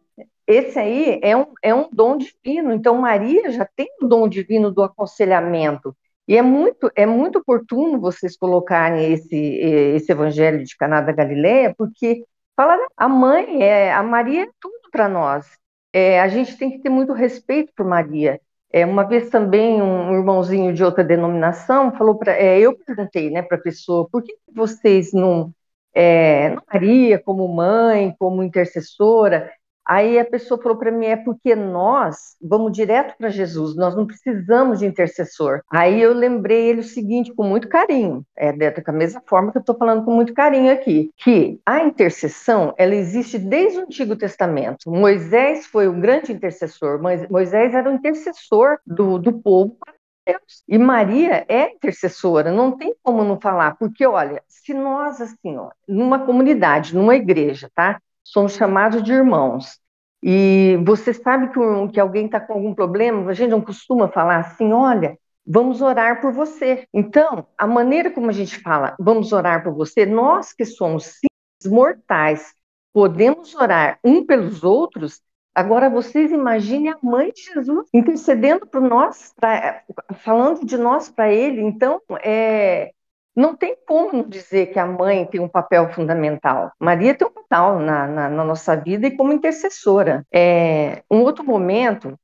esse 0.47 0.79
aí 0.79 1.19
é 1.23 1.35
um, 1.35 1.47
é 1.63 1.75
um 1.75 1.89
dom 1.91 2.19
divino. 2.19 2.73
Então, 2.73 2.99
Maria 2.99 3.51
já 3.51 3.67
tem 3.75 3.89
o 4.03 4.07
dom 4.07 4.29
divino 4.29 4.71
do 4.71 4.83
aconselhamento. 4.83 5.97
E 6.29 6.37
é 6.37 6.43
muito, 6.43 6.91
é 6.95 7.07
muito 7.07 7.39
oportuno 7.39 7.99
vocês 7.99 8.37
colocarem 8.37 9.13
esse, 9.13 9.37
esse 9.37 10.13
evangelho 10.13 10.63
de 10.63 10.77
Caná 10.77 11.01
da 11.01 11.13
Galileia, 11.13 11.75
porque 11.77 12.25
fala 12.55 12.79
a 12.97 13.09
mãe, 13.09 13.63
é, 13.63 13.93
a 13.93 14.03
Maria 14.03 14.45
é 14.45 14.51
tudo 14.61 14.91
para 14.91 15.09
nós. 15.09 15.47
É, 15.93 16.21
a 16.21 16.29
gente 16.29 16.57
tem 16.57 16.71
que 16.71 16.79
ter 16.79 16.91
muito 16.91 17.13
respeito 17.13 17.73
por 17.75 17.87
Maria. 17.87 18.41
É, 18.71 18.87
uma 18.87 19.03
vez 19.05 19.29
também 19.31 19.83
um 19.83 20.15
irmãozinho 20.15 20.73
de 20.73 20.85
outra 20.85 21.03
denominação 21.03 21.93
falou 21.93 22.17
para, 22.17 22.33
é, 22.33 22.61
eu 22.61 22.75
perguntei, 22.87 23.31
né, 23.31 23.43
para 23.43 23.59
a 23.59 23.61
pessoa, 23.61 24.09
por 24.11 24.23
que 24.23 24.35
vocês 24.55 25.13
não 25.13 25.53
é, 25.95 26.57
Maria 26.73 27.19
como 27.19 27.47
mãe, 27.49 28.15
como 28.19 28.43
intercessora. 28.43 29.51
Aí 29.87 30.19
a 30.19 30.25
pessoa 30.25 30.61
falou 30.63 30.79
para 30.79 30.93
mim: 30.93 31.07
é 31.07 31.17
porque 31.17 31.55
nós 31.55 32.37
vamos 32.41 32.73
direto 32.73 33.17
para 33.19 33.29
Jesus, 33.29 33.75
nós 33.77 33.97
não 33.97 34.07
precisamos 34.07 34.79
de 34.79 34.87
intercessor. 34.87 35.61
Aí 35.71 36.01
eu 36.01 36.13
lembrei 36.13 36.69
ele 36.69 36.81
o 36.81 36.85
seguinte, 36.85 37.35
com 37.35 37.43
muito 37.43 37.69
carinho, 37.69 38.25
é 38.37 38.53
da 38.53 38.93
mesma 38.93 39.23
forma 39.27 39.51
que 39.51 39.59
eu 39.59 39.61
estou 39.61 39.77
falando 39.77 40.05
com 40.05 40.13
muito 40.13 40.33
carinho 40.35 40.73
aqui, 40.73 41.11
que 41.17 41.61
a 41.67 41.83
intercessão 41.83 42.73
ela 42.79 42.95
existe 42.95 43.39
desde 43.39 43.81
o 43.81 43.83
Antigo 43.83 44.15
Testamento. 44.15 44.91
Moisés 44.91 45.67
foi 45.67 45.89
o 45.89 46.01
grande 46.01 46.33
intercessor, 46.33 47.01
Moisés 47.29 47.75
era 47.75 47.91
o 47.91 47.95
intercessor 47.95 48.79
do, 48.87 49.19
do 49.19 49.33
povo 49.33 49.77
Deus. 50.27 50.63
E 50.69 50.79
Maria 50.79 51.45
é 51.49 51.73
intercessora, 51.73 52.53
não 52.53 52.77
tem 52.77 52.95
como 53.03 53.25
não 53.25 53.41
falar, 53.41 53.77
porque 53.77 54.07
olha, 54.07 54.43
se 54.49 54.73
nós 54.73 55.21
assim, 55.21 55.57
ó, 55.57 55.71
numa 55.87 56.25
comunidade, 56.25 56.95
numa 56.95 57.17
igreja, 57.17 57.71
tá? 57.75 58.01
Somos 58.23 58.55
chamados 58.55 59.03
de 59.03 59.13
irmãos. 59.13 59.81
E 60.23 60.79
você 60.85 61.13
sabe 61.13 61.49
que, 61.49 61.59
que 61.93 62.01
alguém 62.01 62.27
está 62.27 62.39
com 62.39 62.53
algum 62.53 62.75
problema, 62.75 63.29
a 63.31 63.35
gente 63.35 63.51
não 63.51 63.61
costuma 63.61 64.09
falar 64.09 64.39
assim, 64.39 64.73
olha, 64.73 65.19
vamos 65.45 65.83
orar 65.83 66.21
por 66.21 66.33
você. 66.33 66.87
Então, 66.95 67.47
a 67.59 67.67
maneira 67.67 68.11
como 68.11 68.31
a 68.31 68.33
gente 68.33 68.61
fala, 68.61 68.95
vamos 69.01 69.33
orar 69.33 69.65
por 69.65 69.75
você, 69.75 70.07
nós 70.07 70.53
que 70.53 70.65
somos 70.65 71.05
simples 71.05 71.73
mortais, 71.73 72.55
podemos 72.93 73.55
orar 73.55 73.99
um 74.05 74.25
pelos 74.25 74.63
outros, 74.63 75.21
Agora, 75.55 75.91
vocês 75.91 76.33
imaginem 76.33 76.91
a 76.91 76.99
mãe 77.03 77.31
de 77.31 77.43
Jesus 77.43 77.89
intercedendo 77.93 78.67
por 78.67 78.81
nós, 78.81 79.35
pra, 79.39 79.83
falando 80.17 80.65
de 80.65 80.79
nós 80.79 81.11
para 81.11 81.31
ele. 81.33 81.61
Então, 81.61 82.01
é, 82.25 82.93
não 83.35 83.55
tem 83.55 83.77
como 83.87 84.27
dizer 84.29 84.73
que 84.73 84.79
a 84.79 84.87
mãe 84.87 85.27
tem 85.27 85.41
um 85.41 85.49
papel 85.49 85.91
fundamental. 85.93 86.73
Maria 86.79 87.15
tem 87.15 87.27
um 87.27 87.31
papel 87.31 87.81
na, 87.81 88.07
na, 88.07 88.29
na 88.29 88.45
nossa 88.45 88.77
vida 88.77 89.07
e 89.07 89.17
como 89.17 89.33
intercessora. 89.33 90.27
É, 90.33 91.03
um 91.11 91.21
outro 91.21 91.45
momento 91.45 92.19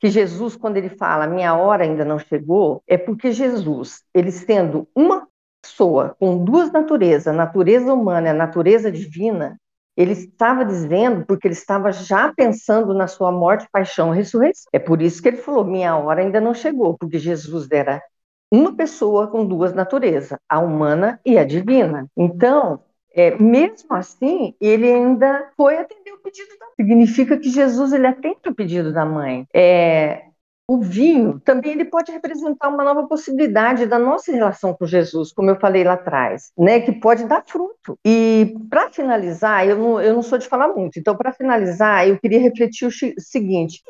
que 0.00 0.08
Jesus, 0.08 0.56
quando 0.56 0.76
ele 0.76 0.88
fala 0.88 1.28
minha 1.28 1.54
hora 1.54 1.84
ainda 1.84 2.04
não 2.04 2.18
chegou, 2.18 2.82
é 2.88 2.98
porque 2.98 3.30
Jesus, 3.30 4.02
ele 4.12 4.32
sendo 4.32 4.88
uma 4.96 5.28
pessoa 5.62 6.16
com 6.18 6.44
duas 6.44 6.72
naturezas, 6.72 7.28
a 7.28 7.32
natureza 7.32 7.94
humana 7.94 8.26
e 8.26 8.30
a 8.30 8.34
natureza 8.34 8.90
divina, 8.90 9.60
ele 10.02 10.12
estava 10.12 10.64
dizendo 10.64 11.24
porque 11.26 11.46
ele 11.46 11.54
estava 11.54 11.92
já 11.92 12.32
pensando 12.32 12.92
na 12.92 13.06
sua 13.06 13.32
morte, 13.32 13.68
paixão 13.70 14.12
e 14.12 14.16
ressurreição. 14.16 14.68
É 14.72 14.78
por 14.78 15.00
isso 15.00 15.22
que 15.22 15.28
ele 15.28 15.36
falou: 15.36 15.64
minha 15.64 15.96
hora 15.96 16.20
ainda 16.20 16.40
não 16.40 16.52
chegou, 16.54 16.96
porque 16.98 17.18
Jesus 17.18 17.68
era 17.70 18.02
uma 18.50 18.74
pessoa 18.76 19.28
com 19.28 19.46
duas 19.46 19.72
naturezas, 19.72 20.38
a 20.48 20.58
humana 20.58 21.18
e 21.24 21.38
a 21.38 21.44
divina. 21.44 22.06
Então, 22.16 22.80
é, 23.14 23.34
mesmo 23.36 23.94
assim, 23.94 24.54
ele 24.60 24.90
ainda 24.90 25.50
foi 25.56 25.78
atender 25.78 26.12
o 26.12 26.18
pedido 26.18 26.48
da 26.58 26.66
mãe. 26.66 26.74
Significa 26.76 27.38
que 27.38 27.48
Jesus 27.48 27.92
ele 27.92 28.06
atende 28.06 28.40
o 28.46 28.54
pedido 28.54 28.92
da 28.92 29.06
mãe. 29.06 29.46
É, 29.54 30.24
o 30.72 30.80
vinho 30.80 31.38
também 31.44 31.72
ele 31.72 31.84
pode 31.84 32.10
representar 32.10 32.68
uma 32.68 32.82
nova 32.82 33.06
possibilidade 33.06 33.84
da 33.84 33.98
nossa 33.98 34.32
relação 34.32 34.72
com 34.72 34.86
Jesus, 34.86 35.30
como 35.30 35.50
eu 35.50 35.60
falei 35.60 35.84
lá 35.84 35.92
atrás, 35.92 36.50
né, 36.58 36.80
que 36.80 36.92
pode 36.92 37.24
dar 37.24 37.44
fruto. 37.46 37.98
E 38.02 38.56
para 38.70 38.90
finalizar, 38.90 39.66
eu 39.66 39.76
não, 39.76 40.00
eu 40.00 40.14
não 40.14 40.22
sou 40.22 40.38
de 40.38 40.48
falar 40.48 40.68
muito, 40.68 40.98
então 40.98 41.14
para 41.14 41.30
finalizar, 41.32 42.08
eu 42.08 42.18
queria 42.18 42.40
refletir 42.40 42.88
o 42.88 43.20
seguinte: 43.20 43.82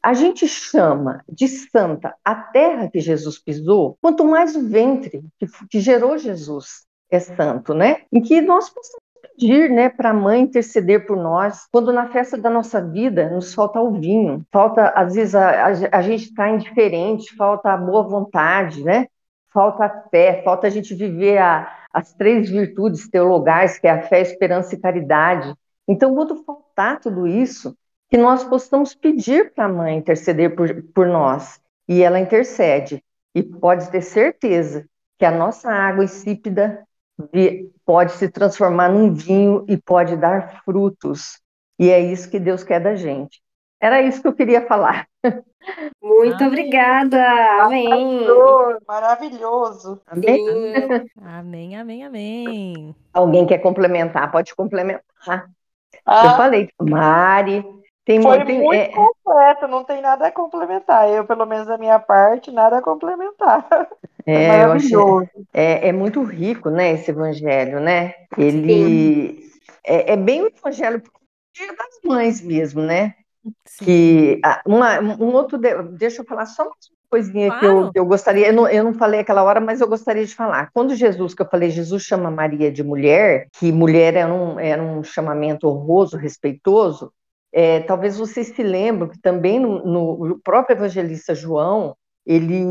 a 0.00 0.14
gente 0.14 0.46
chama 0.46 1.24
de 1.28 1.48
santa 1.48 2.14
a 2.24 2.36
terra 2.36 2.88
que 2.88 3.00
Jesus 3.00 3.38
pisou, 3.38 3.98
quanto 4.00 4.24
mais 4.24 4.54
o 4.54 4.64
ventre 4.68 5.24
que, 5.40 5.46
que 5.68 5.80
gerou 5.80 6.16
Jesus 6.16 6.86
é 7.10 7.18
santo, 7.18 7.74
né? 7.74 8.02
Em 8.12 8.20
que 8.20 8.40
nós 8.40 8.70
possamos 8.70 9.07
pedir 9.38 9.70
né, 9.70 9.88
para 9.88 10.10
a 10.10 10.14
mãe 10.14 10.40
interceder 10.42 11.06
por 11.06 11.16
nós, 11.16 11.68
quando 11.70 11.92
na 11.92 12.10
festa 12.10 12.36
da 12.36 12.50
nossa 12.50 12.80
vida 12.80 13.30
nos 13.30 13.54
falta 13.54 13.80
o 13.80 13.92
vinho, 13.92 14.44
falta, 14.50 14.88
às 14.88 15.14
vezes, 15.14 15.34
a, 15.34 15.66
a, 15.66 15.68
a 15.92 16.02
gente 16.02 16.24
está 16.24 16.50
indiferente, 16.50 17.36
falta 17.36 17.70
a 17.70 17.76
boa 17.76 18.02
vontade, 18.02 18.82
né? 18.82 19.06
falta 19.52 19.86
a 19.86 20.08
fé, 20.08 20.42
falta 20.44 20.66
a 20.66 20.70
gente 20.70 20.94
viver 20.94 21.38
a, 21.38 21.68
as 21.92 22.12
três 22.14 22.50
virtudes 22.50 23.08
teologais, 23.08 23.78
que 23.78 23.86
é 23.86 23.90
a 23.90 24.02
fé, 24.02 24.20
esperança 24.20 24.74
e 24.74 24.80
caridade. 24.80 25.54
Então, 25.86 26.14
quando 26.14 26.44
faltar 26.44 27.00
tudo 27.00 27.26
isso, 27.26 27.76
que 28.10 28.16
nós 28.16 28.44
possamos 28.44 28.94
pedir 28.94 29.52
para 29.54 29.64
a 29.64 29.68
mãe 29.68 29.96
interceder 29.96 30.54
por, 30.54 30.82
por 30.94 31.06
nós, 31.06 31.60
e 31.88 32.02
ela 32.02 32.20
intercede. 32.20 33.02
E 33.34 33.42
pode 33.42 33.90
ter 33.90 34.02
certeza 34.02 34.86
que 35.18 35.24
a 35.24 35.30
nossa 35.30 35.70
água 35.70 36.04
insípida 36.04 36.86
pode 37.84 38.12
se 38.12 38.28
transformar 38.28 38.88
num 38.88 39.12
vinho 39.12 39.64
e 39.68 39.76
pode 39.76 40.16
dar 40.16 40.62
frutos. 40.64 41.40
E 41.78 41.90
é 41.90 42.00
isso 42.00 42.30
que 42.30 42.38
Deus 42.38 42.64
quer 42.64 42.80
da 42.80 42.94
gente. 42.94 43.40
Era 43.80 44.02
isso 44.02 44.20
que 44.20 44.28
eu 44.28 44.34
queria 44.34 44.66
falar. 44.66 45.06
Muito 46.02 46.36
Amém. 46.36 46.46
obrigada. 46.48 47.24
Amém. 47.62 48.26
Maravilhoso. 48.86 50.00
Amém. 50.06 50.46
amém, 51.20 51.76
amém, 51.76 52.04
amém. 52.04 52.96
Alguém 53.12 53.46
quer 53.46 53.58
complementar? 53.58 54.30
Pode 54.30 54.54
complementar. 54.54 55.48
Ah, 56.04 56.26
eu 56.26 56.36
falei, 56.36 56.68
Mari, 56.80 57.64
tem 58.08 58.22
Foi 58.22 58.42
tem, 58.42 58.62
muito 58.62 58.72
é, 58.72 58.88
completo, 58.88 59.68
não 59.68 59.84
tem 59.84 60.00
nada 60.00 60.28
a 60.28 60.32
complementar. 60.32 61.10
Eu, 61.10 61.26
pelo 61.26 61.44
menos 61.44 61.66
da 61.66 61.76
minha 61.76 61.98
parte, 61.98 62.50
nada 62.50 62.78
a 62.78 62.82
complementar. 62.82 63.68
é, 64.24 64.64
eu 64.64 64.72
achei, 64.72 64.96
é, 65.52 65.88
é 65.88 65.92
muito 65.92 66.22
rico, 66.22 66.70
né, 66.70 66.92
esse 66.92 67.10
evangelho, 67.10 67.80
né? 67.80 68.14
Ele 68.38 69.46
é, 69.84 70.14
é, 70.14 70.16
bem 70.16 70.42
o 70.42 70.46
evangelho 70.46 71.02
das 71.58 72.00
mães 72.02 72.40
mesmo, 72.40 72.80
né? 72.80 73.14
Sim. 73.66 73.84
Que 73.84 74.40
uma, 74.64 74.98
um 75.00 75.34
outro, 75.34 75.58
deixa 75.58 76.22
eu 76.22 76.24
falar 76.24 76.46
só 76.46 76.62
uma 76.62 76.72
coisinha 77.10 77.48
claro. 77.48 77.60
que, 77.60 77.66
eu, 77.66 77.92
que 77.92 77.98
eu 77.98 78.06
gostaria, 78.06 78.46
eu 78.46 78.54
não, 78.54 78.66
eu 78.66 78.84
não 78.84 78.94
falei 78.94 79.20
aquela 79.20 79.42
hora, 79.42 79.60
mas 79.60 79.82
eu 79.82 79.86
gostaria 79.86 80.24
de 80.24 80.34
falar. 80.34 80.70
Quando 80.72 80.94
Jesus, 80.94 81.34
que 81.34 81.42
eu 81.42 81.48
falei, 81.48 81.68
Jesus 81.68 82.04
chama 82.04 82.30
Maria 82.30 82.72
de 82.72 82.82
mulher, 82.82 83.48
que 83.52 83.70
mulher 83.70 84.14
era 84.14 84.32
um, 84.32 84.58
era 84.58 84.82
um 84.82 85.04
chamamento 85.04 85.68
honroso, 85.68 86.16
respeitoso, 86.16 87.12
é, 87.52 87.80
talvez 87.80 88.18
vocês 88.18 88.48
se 88.48 88.62
lembrem 88.62 89.10
que 89.10 89.20
também 89.20 89.58
no, 89.58 89.84
no 89.84 90.38
próprio 90.42 90.76
evangelista 90.76 91.34
João, 91.34 91.94
ele, 92.26 92.62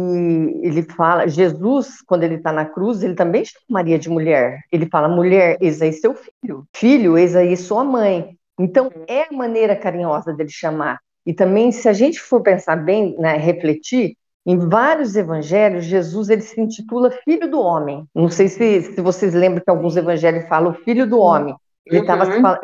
ele 0.61 0.83
fala, 0.83 1.27
Jesus, 1.27 2.01
quando 2.05 2.23
ele 2.23 2.35
está 2.35 2.51
na 2.51 2.63
cruz, 2.63 3.01
ele 3.01 3.15
também 3.15 3.43
chama 3.43 3.63
Maria 3.67 3.97
de 3.97 4.07
mulher. 4.07 4.61
Ele 4.71 4.87
fala, 4.87 5.09
mulher, 5.09 5.57
eis 5.59 5.81
aí 5.81 5.91
seu 5.93 6.13
filho. 6.13 6.65
Filho, 6.75 7.17
eis 7.17 7.35
aí 7.35 7.57
sua 7.57 7.83
mãe. 7.83 8.37
Então, 8.59 8.91
é 9.07 9.23
a 9.23 9.35
maneira 9.35 9.75
carinhosa 9.75 10.31
dele 10.31 10.51
chamar. 10.51 10.99
E 11.25 11.33
também, 11.33 11.71
se 11.71 11.89
a 11.89 11.93
gente 11.93 12.21
for 12.21 12.41
pensar 12.41 12.75
bem, 12.75 13.15
né, 13.17 13.35
refletir, 13.37 14.15
em 14.45 14.57
vários 14.59 15.15
evangelhos, 15.15 15.85
Jesus 15.85 16.29
ele 16.29 16.41
se 16.41 16.61
intitula 16.61 17.11
Filho 17.25 17.49
do 17.49 17.59
Homem. 17.59 18.05
Não 18.13 18.29
sei 18.29 18.47
se, 18.47 18.81
se 18.81 19.01
vocês 19.01 19.33
lembram 19.33 19.61
que 19.61 19.69
alguns 19.69 19.97
evangelhos 19.97 20.47
falam 20.47 20.73
Filho 20.73 21.09
do 21.09 21.19
Homem. 21.19 21.55
Ele 21.85 21.99
estava 21.99 22.25
uhum 22.25 22.57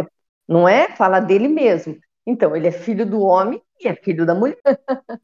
não 0.48 0.68
é? 0.68 0.90
Fala 0.96 1.20
dele 1.20 1.48
mesmo. 1.48 1.98
Então, 2.26 2.56
ele 2.56 2.68
é 2.68 2.72
filho 2.72 3.06
do 3.06 3.22
homem 3.22 3.62
e 3.82 3.88
é 3.88 3.96
filho 3.96 4.26
da 4.26 4.34
mulher. 4.34 4.58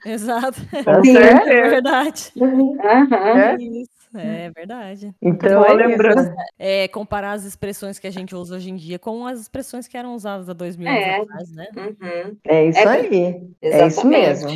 Exato. 0.06 0.60
Tá 0.84 1.02
Sim, 1.02 1.18
é 1.18 1.70
verdade. 1.70 2.32
Uhum. 2.36 2.78
É 2.82 3.56
isso. 3.56 4.00
É 4.16 4.50
verdade. 4.50 5.14
Então, 5.22 5.64
é 5.64 5.74
lembrando. 5.74 6.34
É, 6.58 6.88
comparar 6.88 7.34
as 7.34 7.46
expressões 7.46 8.00
que 8.00 8.08
a 8.08 8.12
gente 8.12 8.36
usa 8.36 8.56
hoje 8.56 8.72
em 8.72 8.76
dia 8.76 8.98
com 8.98 9.26
as 9.26 9.40
expressões 9.40 9.88
que 9.88 9.96
eram 9.96 10.16
usadas 10.16 10.50
há 10.50 10.54
dois 10.54 10.76
mil 10.76 10.90
anos 10.90 11.02
é. 11.02 11.16
atrás, 11.16 11.52
né? 11.52 11.68
Uhum. 11.78 12.38
É 12.46 12.66
isso 12.66 12.80
é, 12.80 12.88
aí. 12.88 13.52
Exatamente. 13.62 13.84
É 13.84 13.88
isso 13.88 14.08
mesmo. 14.08 14.50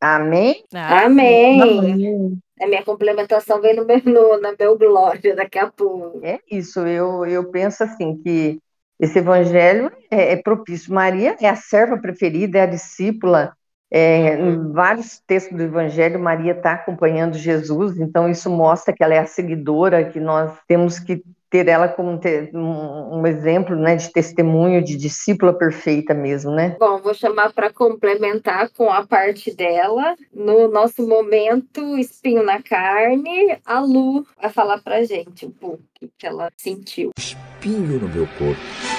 Amém? 0.00 0.64
Ah, 0.72 1.04
Amém. 1.04 1.60
Amém. 1.60 2.38
A 2.60 2.66
minha 2.66 2.84
complementação 2.84 3.60
vem 3.60 3.74
no 3.74 3.84
meu, 3.84 4.40
na 4.40 4.54
meu 4.58 4.78
glória 4.78 5.34
daqui 5.34 5.58
a 5.58 5.68
pouco. 5.68 6.20
É 6.24 6.38
isso. 6.50 6.80
Eu, 6.80 7.26
eu 7.26 7.50
penso 7.50 7.82
assim 7.82 8.16
que 8.22 8.60
esse 9.02 9.18
evangelho 9.18 9.90
é, 10.08 10.32
é, 10.32 10.36
propício. 10.36 10.94
Maria 10.94 11.36
é 11.40 11.48
a 11.48 11.56
serva 11.56 11.98
preferida, 11.98 12.58
é 12.58 12.62
a 12.62 12.66
discípula. 12.66 13.52
É, 13.90 14.36
em 14.36 14.72
vários 14.72 15.20
textos 15.26 15.54
do 15.54 15.64
Evangelho, 15.64 16.18
Maria 16.18 16.52
está 16.52 16.72
acompanhando 16.72 17.36
Jesus, 17.36 17.98
então 17.98 18.26
isso 18.26 18.48
mostra 18.48 18.94
que 18.94 19.04
ela 19.04 19.12
é 19.12 19.18
a 19.18 19.26
seguidora, 19.26 20.08
que 20.08 20.18
nós 20.18 20.56
temos 20.66 20.98
que 20.98 21.22
ter 21.50 21.68
ela 21.68 21.86
como 21.88 22.10
um, 22.10 23.18
um 23.18 23.26
exemplo 23.26 23.76
né, 23.76 23.96
de 23.96 24.10
testemunho, 24.10 24.82
de 24.82 24.96
discípula 24.96 25.52
perfeita 25.52 26.14
mesmo, 26.14 26.52
né? 26.52 26.76
Bom, 26.80 26.98
vou 27.02 27.12
chamar 27.12 27.52
para 27.52 27.70
complementar 27.70 28.70
com 28.70 28.88
a 28.88 29.06
parte 29.06 29.54
dela. 29.54 30.16
No 30.32 30.68
nosso 30.68 31.06
momento, 31.06 31.98
espinho 31.98 32.42
na 32.42 32.62
carne, 32.62 33.58
a 33.66 33.80
Lu 33.80 34.24
vai 34.40 34.48
falar 34.48 34.80
para 34.80 35.04
gente 35.04 35.44
um 35.44 35.50
pouco 35.50 35.82
o 36.00 36.08
que 36.16 36.26
ela 36.26 36.50
sentiu. 36.56 37.10
Espinho 37.18 38.00
no 38.00 38.08
meu 38.08 38.26
corpo. 38.38 38.91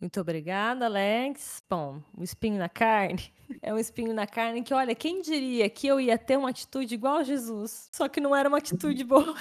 Muito 0.00 0.20
obrigada, 0.20 0.86
Alex. 0.86 1.62
Bom, 1.68 2.00
o 2.16 2.22
espinho 2.22 2.58
na 2.58 2.68
carne 2.68 3.32
é 3.62 3.72
um 3.72 3.78
espinho 3.78 4.12
na 4.12 4.26
carne 4.26 4.62
que, 4.62 4.74
olha, 4.74 4.94
quem 4.94 5.22
diria 5.22 5.70
que 5.70 5.86
eu 5.86 5.98
ia 5.98 6.18
ter 6.18 6.36
uma 6.36 6.50
atitude 6.50 6.94
igual 6.94 7.18
a 7.18 7.22
Jesus? 7.22 7.88
Só 7.92 8.08
que 8.08 8.20
não 8.20 8.36
era 8.36 8.48
uma 8.48 8.58
atitude 8.58 9.04
boa. 9.04 9.34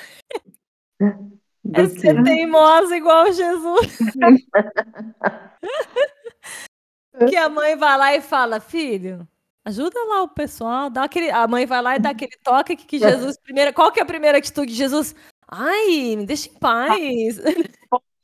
É 1.74 1.88
ser 1.88 2.24
teimosa 2.24 2.96
igual 2.96 3.34
Jesus. 3.34 3.98
que 7.28 7.36
a 7.36 7.50
mãe 7.50 7.76
vai 7.76 7.98
lá 7.98 8.16
e 8.16 8.22
fala, 8.22 8.60
filho, 8.60 9.28
ajuda 9.66 10.00
lá 10.06 10.22
o 10.22 10.28
pessoal, 10.28 10.92
dá 10.92 11.06
aquele. 11.06 11.32
A 11.32 11.48
mãe 11.48 11.66
vai 11.66 11.82
lá 11.82 11.96
e 11.96 12.00
dá 12.00 12.12
aquele 12.12 12.38
toque 12.44 12.76
que, 12.76 12.86
que 12.86 13.00
Jesus. 13.00 13.36
Primeira, 13.40 13.74
qual 13.74 13.92
que 13.92 14.00
é 14.00 14.04
a 14.04 14.06
primeira 14.06 14.38
atitude 14.38 14.72
de 14.72 14.78
Jesus? 14.78 15.16
Ai, 15.48 16.16
me 16.16 16.28
deixa 16.28 16.50
em 16.50 16.54
paz. 16.54 17.42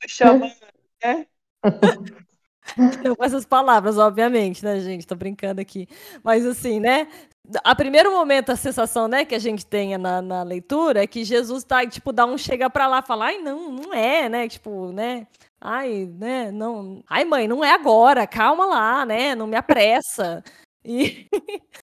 Chama, 0.07 0.45
né? 1.03 1.25
Não 3.03 3.15
com 3.15 3.23
essas 3.23 3.45
palavras, 3.45 3.97
obviamente, 3.97 4.63
né, 4.63 4.79
gente? 4.79 5.05
Tô 5.05 5.15
brincando 5.15 5.61
aqui. 5.61 5.87
Mas 6.23 6.45
assim, 6.45 6.79
né? 6.79 7.07
A 7.63 7.75
primeiro 7.75 8.11
momento, 8.11 8.51
a 8.51 8.55
sensação, 8.55 9.07
né, 9.07 9.25
que 9.25 9.35
a 9.35 9.39
gente 9.39 9.65
tenha 9.65 9.97
na, 9.97 10.21
na 10.21 10.43
leitura 10.43 11.03
é 11.03 11.07
que 11.07 11.23
Jesus 11.25 11.63
tá, 11.63 11.85
tipo, 11.85 12.13
dá 12.13 12.25
um 12.25 12.37
chega 12.37 12.69
pra 12.69 12.87
lá 12.87 12.99
e 12.99 13.07
fala, 13.07 13.25
ai, 13.25 13.39
não, 13.39 13.71
não 13.71 13.93
é, 13.93 14.29
né? 14.29 14.47
Tipo, 14.47 14.91
né? 14.91 15.27
Ai, 15.59 16.05
né? 16.07 16.51
Não. 16.51 17.03
Ai, 17.09 17.25
mãe, 17.25 17.47
não 17.47 17.63
é 17.63 17.71
agora, 17.73 18.27
calma 18.27 18.65
lá, 18.65 19.05
né? 19.05 19.35
Não 19.35 19.47
me 19.47 19.57
apressa. 19.57 20.43
E, 20.85 21.27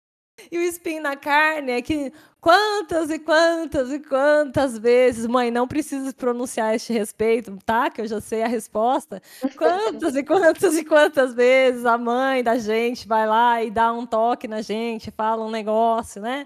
e 0.51 0.58
o 0.58 0.62
espinho 0.62 1.01
na 1.01 1.15
carne 1.15 1.71
é 1.71 1.82
que 1.82 2.12
quantas 2.39 3.10
e 3.10 3.19
quantas 3.19 3.91
e 3.91 3.99
quantas 3.99 4.77
vezes, 4.77 5.25
mãe, 5.25 5.49
não 5.49 5.67
precisa 5.67 6.13
pronunciar 6.13 6.75
este 6.75 6.91
respeito, 6.91 7.58
tá? 7.65 7.89
Que 7.89 8.01
eu 8.01 8.08
já 8.08 8.19
sei 8.19 8.43
a 8.43 8.47
resposta. 8.47 9.21
Quantas 9.58 10.15
e 10.15 10.23
quantas 10.23 10.77
e 10.77 10.84
quantas 10.84 11.34
vezes 11.34 11.86
a 11.86 11.97
mãe 11.97 12.43
da 12.43 12.58
gente 12.58 13.08
vai 13.08 13.25
lá 13.25 13.63
e 13.63 13.71
dá 13.71 13.93
um 13.93 14.06
toque 14.06 14.47
na 14.47 14.62
gente, 14.62 15.10
fala 15.12 15.45
um 15.45 15.51
negócio, 15.51 16.21
né? 16.21 16.45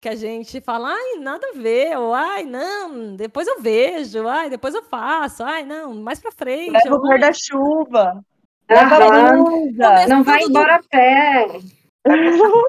Que 0.00 0.10
a 0.10 0.14
gente 0.14 0.60
fala, 0.60 0.90
ai, 0.90 1.18
nada 1.18 1.44
a 1.48 1.58
ver, 1.58 1.98
ou 1.98 2.14
ai, 2.14 2.44
não, 2.44 3.16
depois 3.16 3.48
eu 3.48 3.60
vejo, 3.60 4.28
ai, 4.28 4.48
depois 4.48 4.74
eu 4.74 4.82
faço, 4.82 5.42
ai, 5.42 5.64
não, 5.64 5.92
mais 5.94 6.20
pra 6.20 6.30
frente. 6.30 6.70
Leva 6.70 6.94
o 6.94 7.00
guarda-chuva. 7.00 8.24
Não 10.08 10.22
vai 10.22 10.42
embora 10.42 10.76
a 10.76 10.82
pé. 10.82 11.58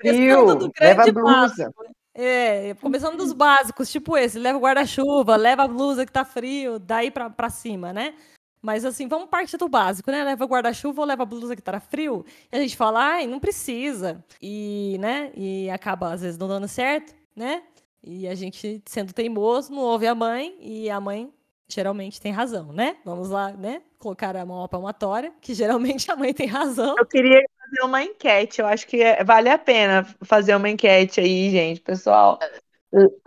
Frio, 0.02 0.72
leva 0.80 1.04
a 1.04 1.12
blusa. 1.12 1.74
É, 2.14 2.74
começando 2.76 3.18
dos 3.18 3.32
básicos, 3.32 3.90
tipo 3.90 4.18
esse, 4.18 4.38
leva 4.38 4.58
o 4.58 4.62
guarda-chuva, 4.62 5.36
leva 5.36 5.64
a 5.64 5.68
blusa 5.68 6.06
que 6.06 6.12
tá 6.12 6.26
frio, 6.26 6.78
daí 6.78 7.10
pra, 7.10 7.30
pra 7.30 7.50
cima, 7.50 7.94
né? 7.94 8.14
Mas 8.62 8.84
assim, 8.84 9.08
vamos 9.08 9.30
partir 9.30 9.56
do 9.58 9.70
básico, 9.70 10.12
né? 10.12 10.24
Leva 10.24 10.44
o 10.44 10.48
guarda-chuva 10.48 11.02
ou 11.02 11.08
leva 11.08 11.24
a 11.24 11.26
blusa 11.26 11.56
que 11.56 11.62
tá 11.62 11.80
frio. 11.80 12.26
E 12.52 12.58
a 12.58 12.60
gente 12.60 12.76
fala, 12.76 13.14
ai, 13.14 13.28
não 13.28 13.40
precisa. 13.40 14.24
E, 14.42 14.98
né? 15.00 15.32
E 15.34 15.70
acaba, 15.70 16.12
às 16.12 16.22
vezes, 16.22 16.38
não 16.38 16.48
dando 16.48 16.68
certo, 16.68 17.16
né? 17.34 17.64
E 18.04 18.28
a 18.28 18.36
gente, 18.36 18.82
sendo 18.86 19.14
teimoso, 19.14 19.72
não 19.72 19.82
ouve 19.82 20.08
a 20.08 20.16
mãe, 20.16 20.58
e 20.60 20.90
a 20.90 21.00
mãe 21.00 21.32
geralmente 21.70 22.20
tem 22.20 22.32
razão, 22.32 22.74
né? 22.74 22.98
Vamos 23.06 23.30
lá, 23.30 23.52
né? 23.52 23.82
Colocar 24.00 24.36
a 24.36 24.46
mão 24.46 24.64
à 24.64 24.68
palmatória, 24.68 25.32
que 25.40 25.54
geralmente 25.54 26.12
a 26.12 26.16
mãe 26.16 26.34
tem 26.34 26.48
razão. 26.48 26.96
Eu 26.98 27.06
queria 27.06 27.42
fazer 27.60 27.86
uma 27.86 28.04
enquete. 28.04 28.60
Eu 28.60 28.68
acho 28.68 28.88
que 28.88 29.02
é, 29.02 29.24
vale 29.24 29.50
a 29.50 29.58
pena 29.58 30.06
fazer 30.24 30.56
uma 30.56 30.70
enquete 30.70 31.20
aí, 31.20 31.52
gente, 31.52 31.82
pessoal. 31.82 32.40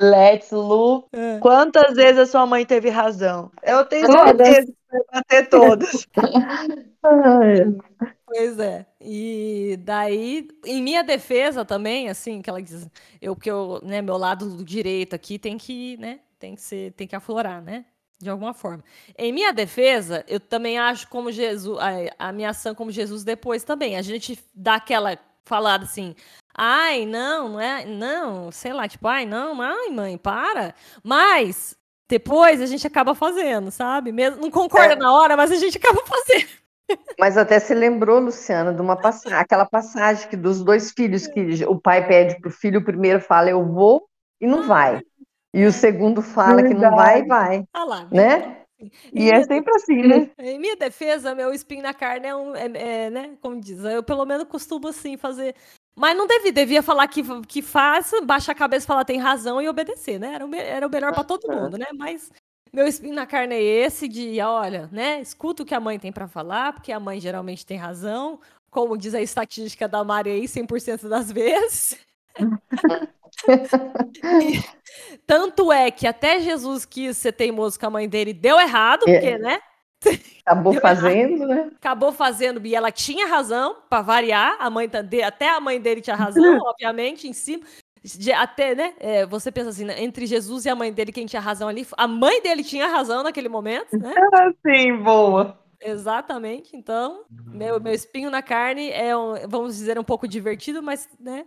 Let's 0.01 0.51
Lu. 0.51 1.07
É. 1.13 1.39
Quantas 1.39 1.95
vezes 1.95 2.19
a 2.19 2.27
sua 2.27 2.47
mãe 2.47 2.67
teve 2.67 2.91
razão? 2.91 3.53
Eu 3.63 3.85
tenho 3.85 4.11
certeza 4.11 4.67
que 4.67 4.75
vai 4.91 5.01
bater 5.13 5.49
todas. 5.49 6.09
pois 8.27 8.59
é. 8.59 8.85
E 9.01 9.79
daí, 9.85 10.49
em 10.67 10.83
minha 10.83 11.05
defesa 11.05 11.65
também, 11.65 12.09
assim, 12.09 12.43
que 12.43 12.51
ela 12.51 12.61
diz, 12.61 12.91
eu 13.21 13.37
que 13.37 13.49
eu, 13.49 13.81
né, 13.85 14.03
meu 14.03 14.17
lado 14.17 14.57
do 14.57 14.65
direito 14.65 15.15
aqui 15.15 15.39
tem 15.39 15.57
que, 15.57 15.97
né, 15.99 16.19
tem 16.41 16.57
que 16.57 16.61
ser, 16.61 16.91
tem 16.93 17.07
que 17.07 17.15
aflorar, 17.15 17.63
né? 17.63 17.85
De 18.23 18.31
alguma 18.31 18.55
forma. 18.55 18.83
Em 19.19 19.33
minha 19.33 19.53
defesa, 19.53 20.25
eu 20.29 20.39
também 20.39 20.79
acho 20.79 21.09
como 21.09 21.33
Jesus, 21.33 21.79
a, 21.79 22.29
a 22.29 22.33
minha 22.33 22.51
ação 22.51 22.75
como 22.75 22.91
Jesus 22.91 23.25
depois 23.25 23.65
também. 23.65 23.97
A 23.97 24.03
gente 24.03 24.39
dá 24.55 24.77
aquela 24.77 25.19
falada 25.45 25.85
assim, 25.85 26.15
ai, 26.55 27.05
não, 27.05 27.51
não 27.51 27.61
é, 27.61 27.85
não, 27.85 28.53
sei 28.53 28.73
lá, 28.73 28.87
tipo, 28.89 29.07
ai, 29.09 29.27
não, 29.27 29.61
ai, 29.61 29.89
mãe, 29.89 30.17
para. 30.17 30.75
Mas 31.03 31.77
depois 32.09 32.61
a 32.61 32.67
gente 32.67 32.87
acaba 32.87 33.15
fazendo, 33.15 33.71
sabe? 33.71 34.13
Mesmo 34.13 34.41
não 34.41 34.51
concorda 34.51 34.95
é. 34.95 34.97
na 34.97 35.13
hora, 35.13 35.37
mas 35.37 35.51
a 35.51 35.57
gente 35.57 35.79
acaba 35.79 36.03
fazendo. 36.07 36.63
Mas 37.19 37.39
até 37.39 37.59
se 37.59 37.75
lembrou, 37.75 38.21
Luciana, 38.21 38.73
de 38.73 38.81
uma 38.81 38.97
passagem, 38.97 39.39
aquela 39.39 39.65
passagem 39.65 40.29
que 40.29 40.37
dos 40.37 40.63
dois 40.63 40.93
filhos 40.93 41.27
que 41.27 41.65
o 41.65 41.81
pai 41.81 42.07
pede 42.07 42.39
para 42.41 42.49
o 42.49 42.53
filho, 42.53 42.81
o 42.81 42.85
primeiro 42.85 43.21
fala 43.21 43.51
eu 43.51 43.65
vou 43.65 44.07
e 44.41 44.47
não 44.47 44.65
vai. 44.65 45.01
E 45.55 45.65
o 45.67 45.73
segundo 45.73 46.23
fala 46.23 46.63
Verdade. 46.63 46.75
que 46.75 46.81
não 46.81 46.97
vai, 46.97 47.25
vai. 47.25 47.65
Ah 47.73 47.85
lá, 47.85 48.09
né? 48.11 48.63
E 49.13 49.31
é 49.31 49.43
sempre 49.45 49.73
assim, 49.75 50.03
né? 50.03 50.31
Em 50.39 50.59
minha 50.59 50.77
defesa, 50.77 51.35
meu 51.35 51.53
espinho 51.53 51.83
na 51.83 51.95
carne 51.95 52.27
é 52.27 52.35
um, 52.35 52.57
é, 52.57 52.71
é, 52.75 53.11
né? 53.11 53.37
Como 53.41 53.61
diz, 53.61 53.79
eu 53.85 54.03
pelo 54.03 54.25
menos 54.25 54.49
costumo 54.49 54.89
assim 54.89 55.17
fazer. 55.17 55.55
Mas 55.95 56.17
não 56.17 56.27
devia, 56.27 56.53
devia 56.53 56.83
falar 56.83 57.07
que, 57.07 57.23
que 57.47 57.61
faz, 57.61 58.13
baixa 58.25 58.53
a 58.53 58.55
cabeça, 58.55 58.87
falar 58.87 59.05
tem 59.05 59.19
razão 59.19 59.61
e 59.61 59.69
obedecer, 59.69 60.19
né? 60.19 60.35
Era 60.35 60.47
o, 60.47 60.55
era 60.55 60.87
o 60.87 60.91
melhor 60.91 61.13
para 61.13 61.25
todo 61.25 61.53
mundo, 61.53 61.77
né? 61.77 61.87
Mas 61.95 62.33
meu 62.73 62.87
espinho 62.87 63.15
na 63.15 63.27
carne 63.27 63.55
é 63.55 63.63
esse 63.63 64.09
de, 64.09 64.41
olha, 64.41 64.89
né? 64.91 65.21
Escuta 65.21 65.63
o 65.63 65.67
que 65.67 65.75
a 65.75 65.81
mãe 65.81 65.99
tem 65.99 66.11
para 66.11 66.27
falar, 66.27 66.73
porque 66.73 66.91
a 66.91 66.99
mãe 66.99 67.21
geralmente 67.21 67.67
tem 67.67 67.77
razão. 67.77 68.41
Como 68.71 68.97
diz 68.97 69.15
a 69.15 69.21
estatística 69.21 69.87
da 69.87 70.03
Mari 70.03 70.31
aí, 70.31 70.45
100% 70.45 71.07
das 71.07 71.31
vezes. 71.31 71.99
e, 74.43 74.63
tanto 75.27 75.73
é 75.73 75.91
que 75.91 76.07
até 76.07 76.41
Jesus 76.41 76.85
quis 76.85 77.17
ser 77.17 77.33
teimoso 77.33 77.79
com 77.79 77.87
a 77.87 77.91
mãe 77.91 78.09
dele, 78.09 78.33
deu 78.33 78.59
errado, 78.61 79.05
é. 79.09 79.13
porque, 79.13 79.39
né? 79.39 79.59
Acabou 80.45 80.75
fazendo, 80.75 81.47
né? 81.47 81.71
Acabou 81.77 82.13
fazendo, 82.13 82.67
e 82.67 82.75
ela 82.75 82.91
tinha 82.91 83.27
razão, 83.27 83.77
para 83.89 84.03
variar. 84.03 84.57
A 84.59 84.69
mãe 84.69 84.91
até 85.25 85.49
a 85.49 85.61
mãe 85.61 85.81
dele 85.81 86.01
tinha 86.01 86.17
razão, 86.17 86.59
obviamente, 86.67 87.29
em 87.29 87.33
cima. 87.33 87.63
Até, 88.37 88.75
né? 88.75 88.95
É, 88.99 89.25
você 89.25 89.53
pensa 89.53 89.71
assim, 89.71 89.85
né, 89.85 90.03
entre 90.03 90.27
Jesus 90.27 90.65
e 90.65 90.69
a 90.69 90.75
mãe 90.75 90.93
dele, 90.93 91.13
quem 91.13 91.25
tinha 91.25 91.41
razão 91.41 91.69
ali? 91.69 91.87
A 91.97 92.09
mãe 92.09 92.43
dele 92.43 92.65
tinha 92.65 92.89
razão 92.89 93.23
naquele 93.23 93.49
momento, 93.49 93.97
né? 93.97 94.13
Sim, 94.67 94.97
boa. 94.97 95.62
Exatamente. 95.85 96.77
Então, 96.77 97.25
meu, 97.31 97.81
meu 97.81 97.93
espinho 97.93 98.31
na 98.31 98.43
carne 98.43 98.91
é, 98.91 99.17
um, 99.17 99.35
vamos 99.49 99.77
dizer, 99.77 99.99
um 99.99 100.05
pouco 100.05 100.29
divertido, 100.29 100.83
mas 100.83 101.09
né, 101.19 101.45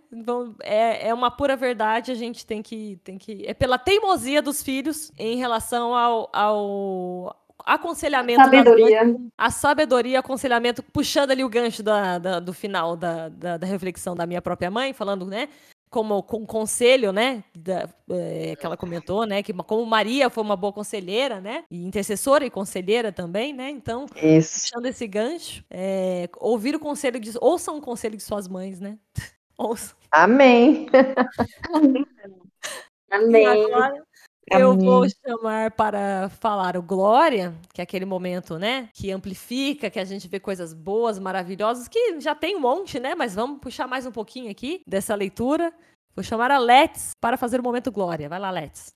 é, 0.62 1.10
é 1.10 1.14
uma 1.14 1.32
pura 1.32 1.56
verdade. 1.56 2.12
A 2.12 2.16
gente 2.16 2.46
tem 2.46 2.62
que, 2.62 3.00
tem 3.04 3.18
que. 3.18 3.46
É 3.48 3.54
pela 3.54 3.78
teimosia 3.78 4.42
dos 4.42 4.62
filhos 4.62 5.12
em 5.18 5.38
relação 5.38 5.96
ao, 5.96 6.30
ao 6.34 7.36
aconselhamento. 7.66 8.42
Sabedoria. 8.42 9.16
a 9.38 9.50
sabedoria, 9.50 10.20
aconselhamento, 10.20 10.84
puxando 10.84 11.32
ali 11.32 11.44
o 11.44 11.50
gancho 11.50 11.82
da, 11.82 12.20
da 12.20 12.40
do 12.40 12.54
final 12.54 12.96
da, 12.96 13.30
da, 13.30 13.58
da, 13.58 13.66
reflexão 13.68 14.16
da 14.16 14.26
minha 14.26 14.42
própria 14.42 14.70
mãe, 14.70 14.94
falando, 14.94 15.26
né? 15.26 15.50
Como 15.96 16.22
com 16.22 16.46
conselho, 16.46 17.14
né? 17.14 17.42
Da, 17.56 17.88
é, 18.10 18.58
que 18.58 18.66
ela 18.66 18.76
comentou, 18.76 19.26
né? 19.26 19.42
Que 19.42 19.54
como 19.54 19.86
Maria 19.86 20.30
foi 20.30 20.44
uma 20.44 20.58
boa 20.58 20.74
conselheira, 20.74 21.40
né? 21.40 21.64
E 21.72 21.86
intercessora 21.86 22.46
e 22.46 22.50
conselheira 22.50 23.14
também, 23.14 23.54
né? 23.54 23.70
Então, 23.70 24.06
Isso. 24.22 24.60
puxando 24.60 24.88
esse 24.88 25.08
gancho, 25.08 25.64
é, 25.72 26.28
ouvir 26.36 26.76
o 26.76 26.82
conselho 26.82 27.18
de. 27.18 27.32
Ouçam 27.40 27.78
o 27.78 27.82
conselho 27.82 28.18
de 28.18 28.24
suas 28.24 28.46
mães, 28.46 28.82
né? 28.82 28.98
Ouçam. 29.58 29.96
Amém. 30.12 30.88
Amém. 33.10 33.44
E 33.44 33.48
agora, 33.48 34.04
eu 34.52 34.78
vou 34.78 35.08
chamar 35.10 35.72
para 35.72 36.30
falar 36.30 36.78
o 36.78 36.82
Glória, 36.82 37.54
que 37.74 37.82
é 37.82 37.84
aquele 37.84 38.06
momento, 38.06 38.60
né, 38.60 38.90
que 38.94 39.12
amplifica, 39.12 39.90
que 39.90 40.00
a 40.00 40.06
gente 40.06 40.28
vê 40.28 40.40
coisas 40.40 40.74
boas, 40.74 41.18
maravilhosas, 41.18 41.88
que 41.88 42.20
já 42.20 42.36
tem 42.36 42.56
um 42.56 42.60
monte, 42.60 43.00
né, 43.00 43.16
mas 43.16 43.34
vamos 43.34 43.60
puxar 43.60 43.88
mais 43.88 44.06
um 44.06 44.12
pouquinho 44.12 44.52
aqui 44.52 44.82
dessa 44.86 45.16
leitura. 45.16 45.74
Vou 46.16 46.24
chamar 46.24 46.52
a 46.52 46.58
Let's 46.58 47.12
para 47.20 47.38
fazer 47.38 47.60
o 47.60 47.64
momento 47.64 47.92
Glória. 47.92 48.30
Vai 48.30 48.40
lá, 48.40 48.52
Let's. 48.52 48.94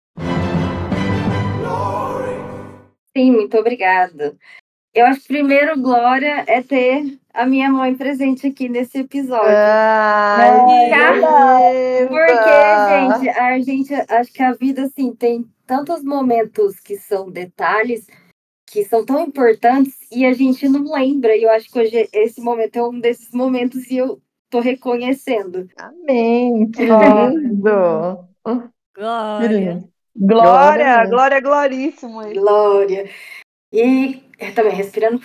Sim, 3.17 3.31
muito 3.31 3.57
obrigada. 3.57 4.37
Eu 4.93 5.05
acho 5.05 5.21
que 5.21 5.27
primeiro 5.27 5.79
Glória 5.79 6.43
é 6.47 6.61
ter 6.61 7.19
a 7.33 7.45
minha 7.45 7.69
mãe 7.69 7.95
presente 7.95 8.47
aqui 8.47 8.67
nesse 8.67 8.99
episódio. 8.99 9.49
Ai, 9.49 10.89
né? 10.89 12.07
Porque, 12.07 13.23
gente, 13.23 13.29
a 13.29 13.59
gente 13.59 13.93
acho 13.93 14.33
que 14.33 14.43
a 14.43 14.53
vida 14.53 14.83
assim 14.83 15.13
tem 15.15 15.45
tantos 15.65 16.03
momentos 16.03 16.79
que 16.79 16.97
são 16.97 17.29
detalhes 17.29 18.07
que 18.71 18.85
são 18.85 19.03
tão 19.03 19.23
importantes 19.23 19.97
e 20.11 20.25
a 20.25 20.33
gente 20.33 20.69
não 20.69 20.93
lembra. 20.93 21.35
E 21.35 21.43
eu 21.43 21.51
acho 21.51 21.69
que 21.71 21.79
hoje 21.79 22.07
esse 22.13 22.39
momento 22.39 22.77
é 22.77 22.83
um 22.83 22.99
desses 22.99 23.31
momentos 23.31 23.89
e 23.89 23.97
eu 23.97 24.21
tô 24.49 24.59
reconhecendo. 24.59 25.67
Amém. 25.77 26.69
Que 26.75 26.83
lindo. 26.83 28.27
Glória. 28.95 29.83
Glória, 30.15 31.05
glória, 31.05 31.39
gloríssima. 31.39 32.33
Glória. 32.33 33.09
E 33.71 34.21
também 34.55 34.73
respirando. 34.73 35.21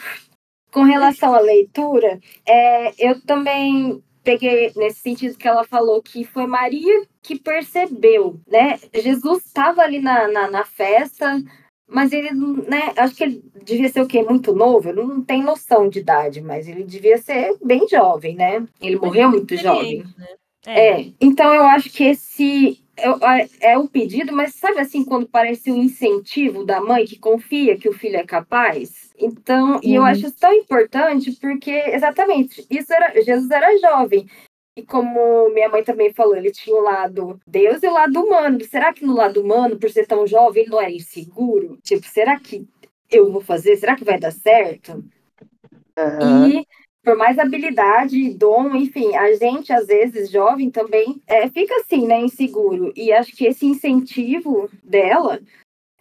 Com 0.72 0.83
relação 0.83 1.35
à 1.35 1.40
leitura, 1.40 2.18
é, 2.46 2.92
eu 2.98 3.20
também 3.20 4.03
peguei 4.24 4.72
nesse 4.74 5.00
sentido 5.00 5.37
que 5.37 5.46
ela 5.46 5.64
falou 5.64 6.03
que 6.03 6.24
foi 6.24 6.46
Maria 6.46 7.07
que 7.22 7.38
percebeu, 7.38 8.40
né? 8.48 8.79
Jesus 8.94 9.44
estava 9.44 9.83
ali 9.83 10.00
na, 10.00 10.27
na, 10.29 10.50
na, 10.50 10.64
festa, 10.64 11.40
mas 11.87 12.12
ele, 12.12 12.31
né? 12.33 12.92
Acho 12.96 13.14
que 13.14 13.22
ele 13.22 13.44
devia 13.62 13.88
ser 13.88 14.00
o 14.00 14.07
quê? 14.07 14.22
Muito 14.22 14.55
novo? 14.55 14.88
Eu 14.88 14.96
não 14.96 15.22
tenho 15.22 15.44
noção 15.44 15.88
de 15.88 16.00
idade, 16.00 16.40
mas 16.40 16.66
ele 16.66 16.83
devia 16.83 17.18
ser 17.18 17.57
bem 17.62 17.87
jovem, 17.87 18.35
né? 18.35 18.66
Ele 18.81 18.96
morreu 18.96 19.31
muito 19.31 19.57
jovem. 19.57 20.05
Né? 20.18 20.29
É. 20.66 21.00
é. 21.00 21.12
Então 21.20 21.55
eu 21.55 21.64
acho 21.64 21.90
que 21.90 22.05
esse 22.05 22.84
é, 22.96 23.72
é 23.72 23.78
o 23.78 23.88
pedido, 23.88 24.33
mas 24.33 24.54
sabe 24.54 24.78
assim, 24.78 25.04
quando 25.04 25.26
parece 25.26 25.70
um 25.70 25.83
incentivo 25.83 26.64
da 26.64 26.80
mãe 26.80 27.04
que 27.04 27.18
confia 27.18 27.76
que 27.76 27.88
o 27.88 27.92
filho 27.92 28.16
é 28.16 28.24
capaz? 28.24 29.12
Então, 29.18 29.74
uhum. 29.74 29.80
e 29.83 29.94
eu 29.94 30.02
uhum. 30.02 30.09
acho 30.09 30.26
isso 30.26 30.37
tão 30.38 30.52
importante 30.52 31.33
porque, 31.40 31.70
exatamente, 31.70 32.66
isso 32.70 32.92
era, 32.92 33.22
Jesus 33.22 33.50
era 33.50 33.78
jovem. 33.78 34.26
E 34.76 34.83
como 34.83 35.50
minha 35.50 35.68
mãe 35.68 35.85
também 35.85 36.12
falou, 36.12 36.37
ele 36.37 36.50
tinha 36.50 36.74
o 36.74 36.83
lado 36.83 37.40
Deus 37.46 37.83
e 37.83 37.87
o 37.87 37.92
lado 37.92 38.20
humano. 38.20 38.59
Será 38.64 38.92
que 38.92 39.04
no 39.04 39.14
lado 39.14 39.40
humano, 39.40 39.78
por 39.78 39.88
ser 39.88 40.07
tão 40.07 40.26
jovem, 40.26 40.62
ele 40.62 40.70
não 40.70 40.80
era 40.80 40.90
inseguro? 40.90 41.78
Tipo, 41.83 42.04
será 42.07 42.38
que 42.40 42.66
eu 43.09 43.30
vou 43.30 43.40
fazer? 43.40 43.76
Será 43.76 43.94
que 43.94 44.04
vai 44.04 44.18
dar 44.18 44.33
certo? 44.33 45.04
Uhum. 45.96 46.48
E 46.48 46.66
por 47.05 47.17
mais 47.17 47.38
habilidade, 47.38 48.31
dom, 48.31 48.75
enfim, 48.75 49.14
a 49.14 49.33
gente, 49.35 49.73
às 49.73 49.87
vezes, 49.87 50.31
jovem 50.31 50.71
também, 50.71 51.21
é, 51.27 51.49
fica 51.49 51.75
assim, 51.77 52.07
né, 52.07 52.21
inseguro. 52.23 52.93
E 52.97 53.12
acho 53.12 53.37
que 53.37 53.45
esse 53.45 53.67
incentivo 53.67 54.71
dela 54.83 55.38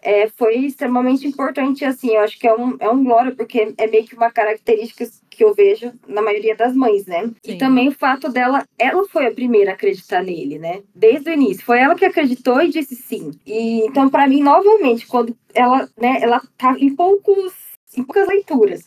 é, 0.01 0.27
foi 0.29 0.57
extremamente 0.57 1.27
importante, 1.27 1.83
assim, 1.83 2.11
eu 2.11 2.21
acho 2.21 2.39
que 2.39 2.47
é 2.47 2.53
um, 2.53 2.75
é 2.79 2.89
um 2.89 3.03
glória, 3.03 3.33
porque 3.35 3.73
é 3.77 3.87
meio 3.87 4.05
que 4.05 4.15
uma 4.15 4.31
característica 4.31 5.05
que 5.29 5.43
eu 5.43 5.53
vejo 5.53 5.91
na 6.07 6.21
maioria 6.21 6.55
das 6.55 6.75
mães, 6.75 7.05
né? 7.05 7.23
Sim. 7.43 7.53
E 7.53 7.57
também 7.57 7.87
o 7.87 7.93
fato 7.93 8.29
dela, 8.29 8.63
ela 8.77 9.07
foi 9.07 9.25
a 9.25 9.33
primeira 9.33 9.71
a 9.71 9.73
acreditar 9.73 10.21
nele, 10.21 10.59
né? 10.59 10.83
Desde 10.93 11.29
o 11.29 11.33
início, 11.33 11.65
foi 11.65 11.79
ela 11.79 11.95
que 11.95 12.05
acreditou 12.05 12.61
e 12.61 12.69
disse 12.69 12.95
sim. 12.95 13.31
E 13.45 13.85
então, 13.85 14.09
para 14.09 14.27
mim, 14.27 14.41
novamente, 14.41 15.07
quando 15.07 15.35
ela, 15.53 15.89
né, 15.99 16.19
ela 16.21 16.41
tá 16.57 16.75
em 16.77 16.93
poucos, 16.95 17.53
em 17.97 18.03
poucas 18.03 18.27
leituras, 18.27 18.83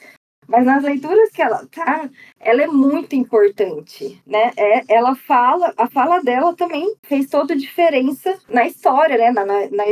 mas 0.49 0.65
nas 0.65 0.83
leituras 0.83 1.31
que 1.31 1.43
ela 1.43 1.67
tá, 1.67 2.09
ela 2.41 2.63
é 2.63 2.67
muito 2.67 3.15
importante, 3.15 4.21
né? 4.27 4.53
É, 4.57 4.95
ela 4.95 5.15
fala, 5.15 5.73
a 5.77 5.89
fala 5.89 6.23
dela 6.23 6.55
também 6.55 6.95
fez 7.03 7.29
toda 7.29 7.55
a 7.55 7.57
diferença 7.57 8.39
na 8.49 8.67
história, 8.67 9.19
né? 9.19 9.31
Na, 9.31 9.45
na, 9.45 9.61
na, 9.71 9.85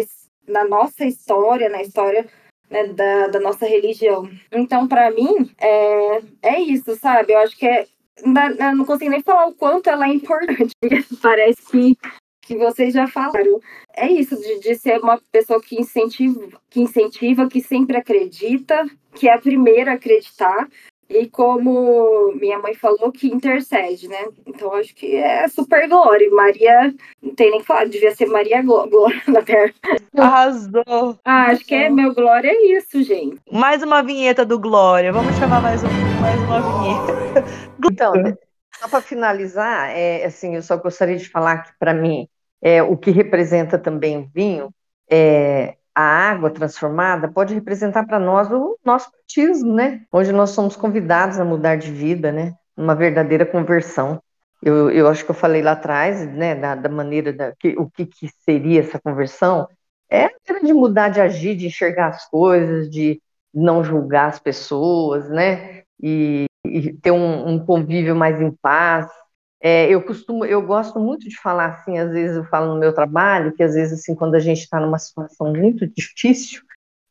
na 0.47 0.65
nossa 0.69 1.05
história, 1.05 1.69
na 1.69 1.83
história 1.83 2.27
né, 2.71 2.87
da, 2.89 3.29
da 3.29 3.41
nossa 3.41 3.67
religião. 3.67 4.29
Então, 4.53 4.89
para 4.89 5.11
mim, 5.11 5.51
é, 5.59 6.23
é 6.43 6.61
isso, 6.61 6.97
sabe? 6.97 7.33
Eu 7.33 7.39
acho 7.39 7.57
que 7.57 7.67
é. 7.67 7.87
Não, 8.25 8.85
consigo 8.85 9.11
nem 9.11 9.23
falar 9.23 9.47
o 9.47 9.55
quanto 9.55 9.91
ela 9.91 10.07
é 10.07 10.15
importante. 10.15 10.73
Parece 11.21 11.67
que 11.67 11.97
que 12.45 12.57
vocês 12.57 12.93
já 12.93 13.07
falaram. 13.07 13.61
É 13.97 14.07
isso, 14.07 14.37
de, 14.37 14.61
de 14.61 14.75
ser 14.75 15.01
uma 15.01 15.21
pessoa 15.33 15.61
que 15.61 15.81
incentiva, 15.81 16.49
que 16.71 16.81
incentiva, 16.81 17.49
que 17.49 17.61
sempre 17.61 17.97
acredita, 17.97 18.85
que 19.15 19.29
é 19.29 19.35
a 19.35 19.41
primeira 19.41 19.93
a 19.93 19.95
acreditar. 19.95 20.69
E 21.09 21.29
como 21.29 22.33
minha 22.41 22.59
mãe 22.59 22.75
falou, 22.75 23.13
que 23.13 23.29
intercede, 23.29 24.09
né? 24.09 24.27
Então 24.47 24.73
acho 24.73 24.95
que 24.95 25.17
é 25.17 25.47
super 25.49 25.87
glória. 25.87 26.31
Maria, 26.31 26.95
não 27.23 27.35
tem 27.35 27.51
nem 27.51 27.61
que 27.61 27.67
falar, 27.67 27.87
devia 27.87 28.15
ser 28.15 28.27
Maria 28.27 28.63
Glória 28.63 29.23
na 29.29 29.43
terra. 29.43 29.73
Arrasou. 30.17 31.19
Ah, 31.25 31.51
acho 31.51 31.65
que 31.65 31.75
é 31.75 31.91
meu 31.91 32.15
glória 32.15 32.49
é 32.49 32.79
isso, 32.79 33.03
gente. 33.03 33.39
Mais 33.53 33.83
uma 33.83 34.03
vinheta 34.03 34.45
do 34.45 34.59
Glória. 34.59 35.13
Vamos 35.13 35.37
chamar 35.37 35.61
mais, 35.61 35.83
um, 35.85 35.89
mais 36.21 36.41
uma 36.41 36.61
vinheta. 36.61 37.45
Então, 37.93 38.13
só 38.79 38.89
para 38.89 39.01
finalizar, 39.01 39.91
é, 39.91 40.25
assim, 40.25 40.57
eu 40.57 40.63
só 40.63 40.77
gostaria 40.77 41.17
de 41.17 41.29
falar 41.29 41.59
que, 41.59 41.73
para 41.79 41.95
mim, 41.95 42.29
é, 42.65 42.83
o 42.83 42.97
que 42.97 43.11
representa 43.11 43.79
também 43.79 44.17
o 44.17 44.31
vinho, 44.35 44.75
é, 45.09 45.77
a 45.95 46.03
água 46.03 46.49
transformada, 46.49 47.29
pode 47.29 47.53
representar 47.53 48.07
para 48.07 48.19
nós 48.19 48.51
o 48.51 48.79
nosso 48.83 49.11
batismo, 49.13 49.75
né? 49.75 50.01
Onde 50.11 50.33
nós 50.33 50.51
somos 50.51 50.75
convidados 50.75 51.39
a 51.39 51.45
mudar 51.45 51.77
de 51.77 51.93
vida, 51.93 52.33
né? 52.33 52.55
Uma 52.75 52.95
verdadeira 52.95 53.45
conversão. 53.45 54.19
Eu, 54.63 54.91
eu 54.91 55.07
acho 55.07 55.23
que 55.27 55.31
eu 55.31 55.35
falei 55.35 55.61
lá 55.61 55.73
atrás, 55.73 56.27
né, 56.27 56.55
da, 56.55 56.75
da 56.75 56.89
maneira 56.89 57.35
da 57.35 57.53
que, 57.53 57.77
o 57.79 57.91
que, 57.91 58.07
que 58.07 58.31
seria 58.47 58.81
essa 58.81 58.99
conversão, 58.99 59.69
é 60.11 60.31
de 60.65 60.73
mudar 60.73 61.11
de 61.11 61.21
agir, 61.21 61.55
de 61.55 61.67
enxergar 61.67 62.09
as 62.09 62.27
coisas, 62.31 62.89
de 62.89 63.21
não 63.53 63.85
julgar 63.85 64.29
as 64.29 64.39
pessoas, 64.39 65.29
né? 65.29 65.83
E, 66.03 66.47
e 66.67 66.95
ter 66.95 67.11
um, 67.11 67.49
um, 67.49 67.65
convívio 67.65 68.17
mais 68.17 68.41
em 68.41 68.51
paz, 68.51 69.07
é, 69.65 69.89
eu 69.89 70.03
costumo, 70.03 70.45
eu 70.45 70.61
gosto 70.61 71.01
muito 71.01 71.27
de 71.27 71.41
falar 71.41 71.67
assim, 71.71 71.97
às 71.99 72.13
vezes 72.13 72.37
eu 72.37 72.45
falo 72.45 72.75
no 72.75 72.79
meu 72.79 72.93
trabalho, 72.93 73.55
que 73.55 73.63
às 73.63 73.73
vezes 73.73 73.99
assim, 73.99 74.15
quando 74.15 74.35
a 74.35 74.39
gente 74.39 74.61
está 74.61 74.79
numa 74.79 74.99
situação 74.99 75.55
muito 75.55 75.87
difícil, 75.87 76.61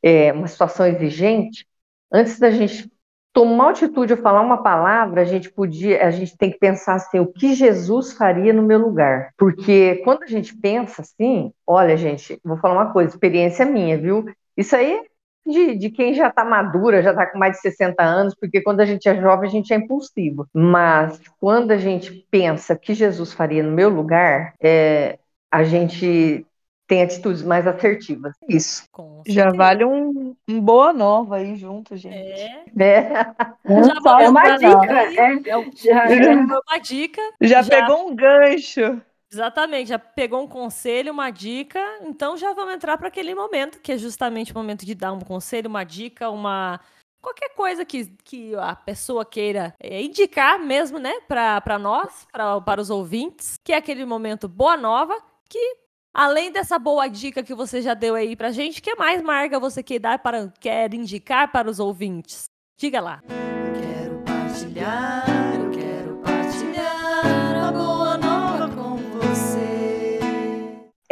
é, 0.04 0.32
uma 0.32 0.46
situação 0.46 0.86
exigente, 0.86 1.66
antes 2.12 2.38
da 2.38 2.52
gente 2.52 2.92
tomar 3.34 3.72
atitude 3.72 4.14
ou 4.14 4.20
falar 4.20 4.42
uma 4.42 4.62
palavra, 4.62 5.22
a 5.22 5.26
gente 5.26 5.52
podia, 5.52 6.06
a 6.06 6.12
gente 6.12 6.38
tem 6.38 6.52
que 6.52 6.60
pensar 6.60 6.94
assim, 6.94 7.20
o 7.20 7.26
que 7.26 7.56
Jesus 7.56 8.14
faria 8.14 8.54
no 8.54 8.62
meu 8.62 8.78
lugar? 8.78 9.32
Porque 9.36 9.96
quando 10.04 10.22
a 10.22 10.28
gente 10.28 10.56
pensa 10.56 11.02
assim, 11.02 11.52
olha, 11.66 11.98
gente, 11.98 12.40
vou 12.46 12.58
falar 12.58 12.76
uma 12.76 12.94
coisa, 12.94 13.10
experiência 13.10 13.66
minha, 13.66 13.98
viu? 13.98 14.26
Isso 14.56 14.76
aí 14.76 15.02
de, 15.46 15.76
de 15.76 15.90
quem 15.90 16.14
já 16.14 16.28
está 16.28 16.46
madura, 16.46 17.02
já 17.02 17.12
está 17.12 17.26
com 17.26 17.38
mais 17.38 17.56
de 17.56 17.62
60 17.62 18.02
anos, 18.02 18.36
porque 18.36 18.62
quando 18.62 18.80
a 18.80 18.86
gente 18.86 19.08
é 19.08 19.16
jovem, 19.20 19.48
a 19.48 19.52
gente 19.52 19.74
é 19.74 19.78
impulsivo. 19.78 20.48
Mas 20.54 21.20
quando 21.40 21.72
a 21.72 21.78
gente 21.78 22.26
pensa 22.32 22.76
que 22.76 22.94
Jesus 22.94 23.34
faria 23.34 23.64
no 23.64 23.72
meu 23.72 23.90
lugar, 23.90 24.54
é, 24.62 25.20
a 25.52 25.64
gente 25.64 26.46
tem 26.88 27.02
atitudes 27.02 27.42
mais 27.42 27.66
assertivas. 27.66 28.34
Isso. 28.48 28.84
Já 29.26 29.52
vale 29.52 29.86
um, 29.86 30.36
um, 30.48 30.62
boa 30.62 30.94
nova 30.94 31.38
aí 31.38 31.56
junto, 31.56 31.96
gente. 31.96 32.16
É. 32.16 32.64
é. 32.78 33.14
Já 34.04 34.22
é 34.22 34.30
uma 34.30 34.58
dica. 34.58 34.94
É, 34.94 35.12
já, 35.12 36.08
já, 36.08 36.32
é 36.32 36.36
uma 36.36 36.78
dica. 36.82 37.22
Já, 37.42 37.62
já 37.62 37.82
pegou 37.82 38.10
um 38.10 38.16
gancho. 38.16 39.02
Exatamente, 39.34 39.90
já 39.90 39.98
pegou 39.98 40.44
um 40.44 40.48
conselho, 40.48 41.12
uma 41.12 41.32
dica, 41.32 41.80
então 42.02 42.38
já 42.38 42.54
vamos 42.54 42.76
entrar 42.76 43.00
para 43.00 43.08
aquele 43.08 43.34
momento, 43.34 43.80
que 43.80 43.92
é 43.92 43.98
justamente 43.98 44.52
o 44.52 44.56
momento 44.56 44.86
de 44.86 44.94
dar 44.94 45.12
um 45.12 45.20
conselho, 45.20 45.68
uma 45.68 45.84
dica, 45.84 46.30
uma. 46.30 46.80
qualquer 47.20 47.50
coisa 47.56 47.84
que, 47.84 48.06
que 48.24 48.54
a 48.56 48.76
pessoa 48.76 49.26
queira 49.26 49.74
é, 49.80 50.04
indicar 50.04 50.60
mesmo, 50.60 51.00
né, 51.00 51.14
para 51.28 51.80
nós, 51.80 52.28
pra, 52.32 52.62
para 52.62 52.80
os 52.80 52.92
ouvintes, 52.92 53.58
que 53.64 53.74
é 53.74 53.78
aquele 53.78 54.06
momento 54.06 54.48
boa 54.48 54.78
nova, 54.78 55.20
que 55.50 55.78
além 56.14 56.52
dessa 56.52 56.78
boa 56.78 57.08
dica 57.08 57.42
que 57.42 57.56
você 57.56 57.82
já 57.82 57.96
deu 57.96 58.14
aí 58.14 58.36
pra 58.36 58.52
gente, 58.52 58.84
que 58.84 58.94
mais, 58.94 59.20
Marga, 59.24 59.60
você 59.60 59.82
quer 59.82 59.98
dar 59.98 60.20
para, 60.20 60.54
quer 60.60 60.94
indicar 60.94 61.52
para 61.52 61.68
os 61.68 61.80
ouvintes? 61.80 62.52
Diga 62.78 63.02
lá. 63.02 63.20
Quero 63.26 64.20
partilhar 64.24 65.23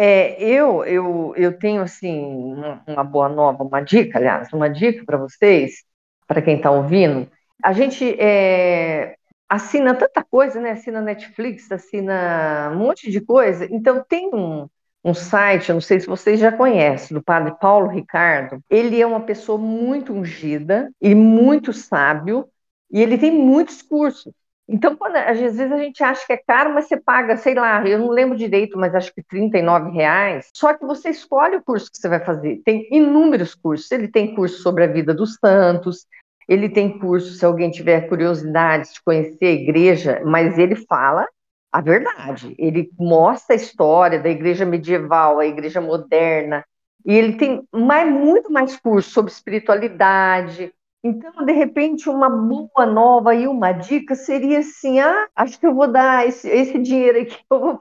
É, 0.03 0.41
eu, 0.41 0.83
eu, 0.83 1.33
eu 1.37 1.59
tenho 1.59 1.83
assim 1.83 2.55
uma 2.87 3.03
boa 3.03 3.29
nova, 3.29 3.63
uma 3.63 3.81
dica, 3.81 4.17
aliás, 4.17 4.51
uma 4.51 4.67
dica 4.67 5.05
para 5.05 5.15
vocês, 5.15 5.83
para 6.25 6.41
quem 6.41 6.55
está 6.55 6.71
ouvindo. 6.71 7.29
A 7.63 7.71
gente 7.71 8.19
é, 8.19 9.15
assina 9.47 9.93
tanta 9.93 10.23
coisa, 10.23 10.59
né? 10.59 10.71
Assina 10.71 11.01
Netflix, 11.01 11.71
assina 11.71 12.71
um 12.73 12.77
monte 12.77 13.11
de 13.11 13.21
coisa. 13.21 13.67
Então 13.69 14.03
tem 14.09 14.27
um, 14.33 14.67
um 15.05 15.13
site, 15.13 15.69
eu 15.69 15.75
não 15.75 15.81
sei 15.81 15.99
se 15.99 16.07
vocês 16.07 16.39
já 16.39 16.51
conhecem, 16.51 17.13
do 17.13 17.21
Padre 17.21 17.53
Paulo 17.61 17.87
Ricardo. 17.87 18.59
Ele 18.71 18.99
é 18.99 19.05
uma 19.05 19.21
pessoa 19.21 19.59
muito 19.59 20.13
ungida 20.13 20.91
e 20.99 21.13
muito 21.13 21.71
sábio, 21.71 22.49
e 22.91 22.99
ele 22.99 23.19
tem 23.19 23.31
muitos 23.31 23.83
cursos. 23.83 24.33
Então, 24.67 24.95
quando, 24.95 25.17
às 25.17 25.37
vezes 25.39 25.59
a 25.59 25.77
gente 25.77 26.03
acha 26.03 26.25
que 26.25 26.33
é 26.33 26.37
caro, 26.37 26.73
mas 26.73 26.85
você 26.85 26.95
paga, 26.95 27.35
sei 27.35 27.55
lá, 27.55 27.85
eu 27.85 27.99
não 27.99 28.09
lembro 28.09 28.37
direito, 28.37 28.77
mas 28.77 28.95
acho 28.95 29.13
que 29.13 29.21
39 29.21 29.91
reais. 29.91 30.49
Só 30.55 30.73
que 30.73 30.85
você 30.85 31.09
escolhe 31.09 31.57
o 31.57 31.63
curso 31.63 31.91
que 31.91 31.97
você 31.97 32.07
vai 32.07 32.23
fazer. 32.23 32.61
Tem 32.63 32.87
inúmeros 32.91 33.53
cursos. 33.53 33.91
Ele 33.91 34.07
tem 34.07 34.33
curso 34.33 34.61
sobre 34.61 34.85
a 34.85 34.87
vida 34.87 35.13
dos 35.13 35.35
santos, 35.35 36.05
ele 36.47 36.69
tem 36.69 36.99
curso, 36.99 37.33
se 37.33 37.45
alguém 37.45 37.71
tiver 37.71 38.09
curiosidade 38.09 38.93
de 38.93 39.01
conhecer 39.03 39.45
a 39.45 39.51
igreja, 39.51 40.21
mas 40.25 40.57
ele 40.57 40.75
fala 40.75 41.25
a 41.71 41.79
verdade. 41.79 42.53
Ele 42.57 42.89
mostra 42.99 43.55
a 43.55 43.57
história 43.57 44.19
da 44.19 44.29
igreja 44.29 44.65
medieval, 44.65 45.39
a 45.39 45.45
igreja 45.45 45.79
moderna, 45.79 46.65
e 47.05 47.13
ele 47.13 47.37
tem 47.37 47.63
mais, 47.71 48.11
muito 48.11 48.51
mais 48.51 48.77
curso 48.77 49.09
sobre 49.09 49.31
espiritualidade, 49.31 50.73
então, 51.03 51.43
de 51.43 51.51
repente, 51.51 52.07
uma 52.09 52.29
boa 52.29 52.85
nova 52.85 53.33
e 53.33 53.47
uma 53.47 53.71
dica 53.71 54.13
seria 54.13 54.59
assim: 54.59 54.99
ah, 54.99 55.27
acho 55.35 55.59
que 55.59 55.65
eu 55.65 55.73
vou 55.73 55.87
dar 55.87 56.27
esse, 56.27 56.47
esse 56.47 56.77
dinheiro 56.77 57.21
aqui, 57.21 57.37
eu 57.49 57.59
vou, 57.59 57.79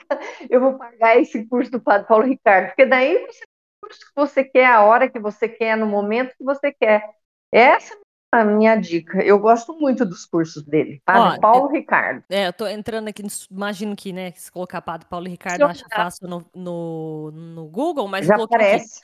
eu 0.48 0.60
vou 0.60 0.78
pagar 0.78 1.18
esse 1.18 1.46
curso 1.46 1.70
do 1.70 1.80
Padre 1.80 2.08
Paulo 2.08 2.24
Ricardo, 2.24 2.68
porque 2.68 2.86
daí 2.86 3.18
você 3.26 3.44
o 3.44 3.86
curso 3.86 4.00
que 4.00 4.12
você 4.14 4.44
quer, 4.44 4.66
a 4.66 4.82
hora 4.82 5.08
que 5.08 5.18
você 5.18 5.48
quer, 5.48 5.76
no 5.76 5.86
momento 5.86 6.34
que 6.36 6.44
você 6.44 6.72
quer. 6.72 7.04
Essa 7.52 7.94
é 7.94 7.98
a 8.32 8.44
minha 8.44 8.76
dica. 8.76 9.22
Eu 9.22 9.38
gosto 9.38 9.76
muito 9.78 10.06
dos 10.06 10.24
cursos 10.24 10.62
dele. 10.64 11.02
Padre 11.04 11.38
Ó, 11.38 11.40
Paulo 11.40 11.74
é, 11.74 11.78
Ricardo. 11.78 12.24
É, 12.30 12.46
eu 12.46 12.52
tô 12.52 12.66
entrando 12.66 13.08
aqui, 13.08 13.22
imagino 13.50 13.96
que, 13.96 14.12
né, 14.12 14.30
se 14.32 14.50
colocar 14.52 14.80
Padre 14.80 15.08
Paulo 15.08 15.26
Ricardo, 15.26 15.64
acha 15.64 15.84
fácil 15.90 16.28
no, 16.28 16.46
no, 16.54 17.30
no 17.32 17.66
Google, 17.66 18.06
mas 18.06 18.26
já 18.26 18.36
aparece. 18.36 19.00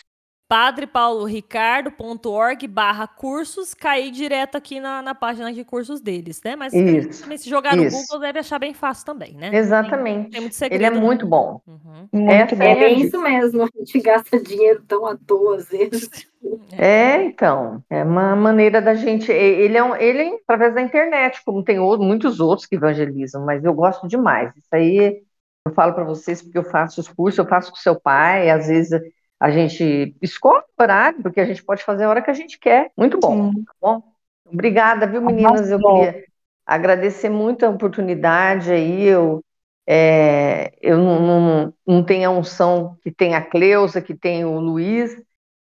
Padrepauloricardo.org 0.48 2.68
barra 2.68 3.08
cursos, 3.08 3.74
cair 3.74 4.12
direto 4.12 4.56
aqui 4.56 4.78
na, 4.78 5.02
na 5.02 5.12
página 5.12 5.52
de 5.52 5.64
cursos 5.64 6.00
deles, 6.00 6.40
né? 6.44 6.54
Mas 6.54 6.72
isso, 6.72 7.22
também 7.22 7.36
se 7.36 7.50
jogar 7.50 7.76
isso. 7.76 7.96
no 7.96 8.02
Google 8.02 8.20
deve 8.20 8.38
achar 8.38 8.60
bem 8.60 8.72
fácil 8.72 9.04
também, 9.04 9.34
né? 9.34 9.50
Exatamente. 9.52 10.22
Tem, 10.22 10.30
tem 10.30 10.40
muito 10.42 10.54
segredo, 10.54 10.80
Ele 10.80 10.96
é 10.96 11.00
muito 11.00 11.26
bom. 11.26 11.60
Uhum. 11.66 12.08
Muito 12.12 12.32
é, 12.32 12.46
bom. 12.56 12.62
é 12.62 12.92
isso 12.92 13.20
mesmo, 13.20 13.64
a 13.64 13.68
gente 13.76 14.00
gasta 14.00 14.40
dinheiro 14.40 14.84
tão 14.86 15.04
à 15.04 15.16
toa 15.16 15.56
às 15.56 15.68
vezes. 15.68 16.08
É, 16.78 17.24
então, 17.24 17.82
é 17.90 18.04
uma 18.04 18.36
maneira 18.36 18.80
da 18.80 18.94
gente. 18.94 19.32
Ele 19.32 19.76
é, 19.76 19.82
um, 19.82 19.96
ele 19.96 20.22
é 20.22 20.32
através 20.44 20.76
da 20.76 20.80
internet, 20.80 21.42
como 21.44 21.64
tem 21.64 21.80
outros, 21.80 22.06
muitos 22.06 22.38
outros 22.38 22.68
que 22.68 22.76
evangelizam, 22.76 23.44
mas 23.44 23.64
eu 23.64 23.74
gosto 23.74 24.06
demais. 24.06 24.52
Isso 24.56 24.68
aí 24.70 25.24
eu 25.66 25.72
falo 25.72 25.92
para 25.92 26.04
vocês 26.04 26.40
porque 26.40 26.58
eu 26.58 26.62
faço 26.62 27.00
os 27.00 27.08
cursos, 27.08 27.38
eu 27.38 27.48
faço 27.48 27.70
com 27.70 27.76
seu 27.76 27.98
pai, 27.98 28.48
às 28.48 28.68
vezes 28.68 29.00
a 29.38 29.50
gente 29.50 30.16
escolhe 30.22 30.62
o 30.78 30.82
horário, 30.82 31.22
porque 31.22 31.40
a 31.40 31.44
gente 31.44 31.62
pode 31.62 31.82
fazer 31.82 32.04
a 32.04 32.08
hora 32.08 32.22
que 32.22 32.30
a 32.30 32.34
gente 32.34 32.58
quer. 32.58 32.90
Muito 32.96 33.18
bom. 33.18 33.52
Tá 33.52 33.72
bom? 33.80 34.02
Obrigada, 34.44 35.06
viu, 35.06 35.20
meninas? 35.20 35.70
Eu 35.70 35.78
queria 35.78 36.24
agradecer 36.64 37.28
muito 37.28 37.66
a 37.66 37.70
oportunidade 37.70 38.70
aí. 38.72 39.04
Eu, 39.04 39.44
é, 39.86 40.72
eu 40.80 40.98
não, 40.98 41.20
não, 41.20 41.74
não 41.86 42.04
tenho 42.04 42.28
a 42.28 42.32
unção 42.32 42.96
que 43.02 43.10
tem 43.10 43.34
a 43.34 43.42
Cleusa, 43.42 44.00
que 44.00 44.14
tem 44.14 44.44
o 44.44 44.58
Luiz, 44.58 45.16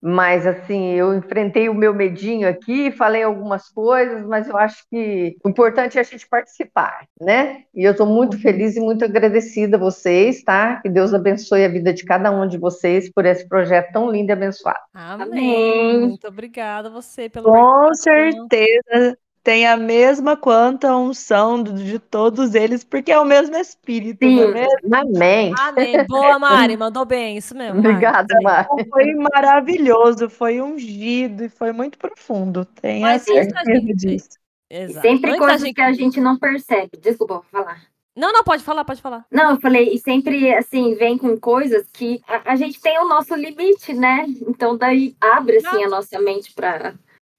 mas 0.07 0.45
assim, 0.45 0.91
eu 0.91 1.15
enfrentei 1.15 1.67
o 1.67 1.73
meu 1.73 1.91
medinho 1.91 2.47
aqui, 2.47 2.91
falei 2.91 3.23
algumas 3.23 3.69
coisas, 3.69 4.23
mas 4.23 4.47
eu 4.47 4.55
acho 4.55 4.83
que 4.87 5.35
o 5.43 5.49
importante 5.49 5.97
é 5.97 6.01
a 6.01 6.03
gente 6.03 6.29
participar, 6.29 7.07
né? 7.19 7.63
E 7.73 7.83
eu 7.83 7.91
estou 7.91 8.05
muito 8.05 8.39
feliz 8.39 8.75
e 8.75 8.79
muito 8.79 9.03
agradecida 9.03 9.77
a 9.77 9.79
vocês, 9.79 10.43
tá? 10.43 10.79
Que 10.79 10.89
Deus 10.89 11.11
abençoe 11.11 11.65
a 11.65 11.69
vida 11.69 11.91
de 11.91 12.05
cada 12.05 12.29
um 12.29 12.47
de 12.47 12.59
vocês 12.59 13.11
por 13.11 13.25
esse 13.25 13.49
projeto 13.49 13.93
tão 13.93 14.11
lindo 14.11 14.29
e 14.29 14.33
abençoado. 14.33 14.77
Amém. 14.93 16.01
Muito 16.01 16.27
obrigada 16.27 16.87
a 16.87 16.91
você 16.91 17.27
pelo 17.27 17.51
Com 17.51 17.91
certeza 17.95 19.17
tem 19.45 19.67
a 19.67 19.77
mesma 19.77 20.35
quanta 20.35 20.97
unção 20.97 21.61
de 21.61 21.99
todos 21.99 22.55
eles, 22.55 22.83
porque 22.83 23.11
é 23.11 23.19
o 23.19 23.23
mesmo 23.23 23.55
Espírito, 23.55 24.25
Sim, 24.25 24.37
não 24.37 24.43
é 24.43 24.51
mesmo? 24.51 24.95
Amém. 24.95 25.53
Amém. 25.59 26.03
Boa, 26.07 26.39
Mari, 26.39 26.75
mandou 26.75 27.05
bem, 27.05 27.37
isso 27.37 27.55
mesmo. 27.55 27.77
Obrigada, 27.77 28.33
Mari. 28.41 28.89
Foi 28.89 29.13
maravilhoso, 29.13 30.31
foi 30.31 30.59
ungido 30.59 31.43
e 31.43 31.49
foi 31.49 31.71
muito 31.71 31.95
profundo. 31.95 32.65
Tenha 32.65 33.01
Mas 33.01 33.21
certeza 33.21 33.93
disso. 33.93 34.29
Exato. 34.67 35.07
sempre 35.07 35.29
Antes 35.29 35.39
coisas 35.39 35.61
gente... 35.61 35.75
que 35.75 35.81
a 35.81 35.93
gente 35.93 36.19
não 36.19 36.39
percebe. 36.39 36.97
Desculpa, 36.99 37.35
vou 37.35 37.45
falar. 37.51 37.83
Não, 38.17 38.33
não, 38.33 38.43
pode 38.43 38.63
falar, 38.63 38.83
pode 38.83 39.01
falar. 39.01 39.27
Não, 39.29 39.51
eu 39.51 39.59
falei, 39.59 39.93
e 39.93 39.99
sempre, 39.99 40.55
assim, 40.55 40.95
vem 40.95 41.19
com 41.19 41.39
coisas 41.39 41.85
que 41.93 42.19
a, 42.27 42.53
a 42.53 42.55
gente 42.55 42.81
tem 42.81 42.97
o 42.97 43.07
nosso 43.07 43.35
limite, 43.35 43.93
né? 43.93 44.25
Então, 44.47 44.75
daí 44.75 45.15
abre, 45.21 45.57
assim, 45.57 45.83
a 45.83 45.89
nossa 45.89 46.19
mente 46.19 46.51
para 46.51 46.95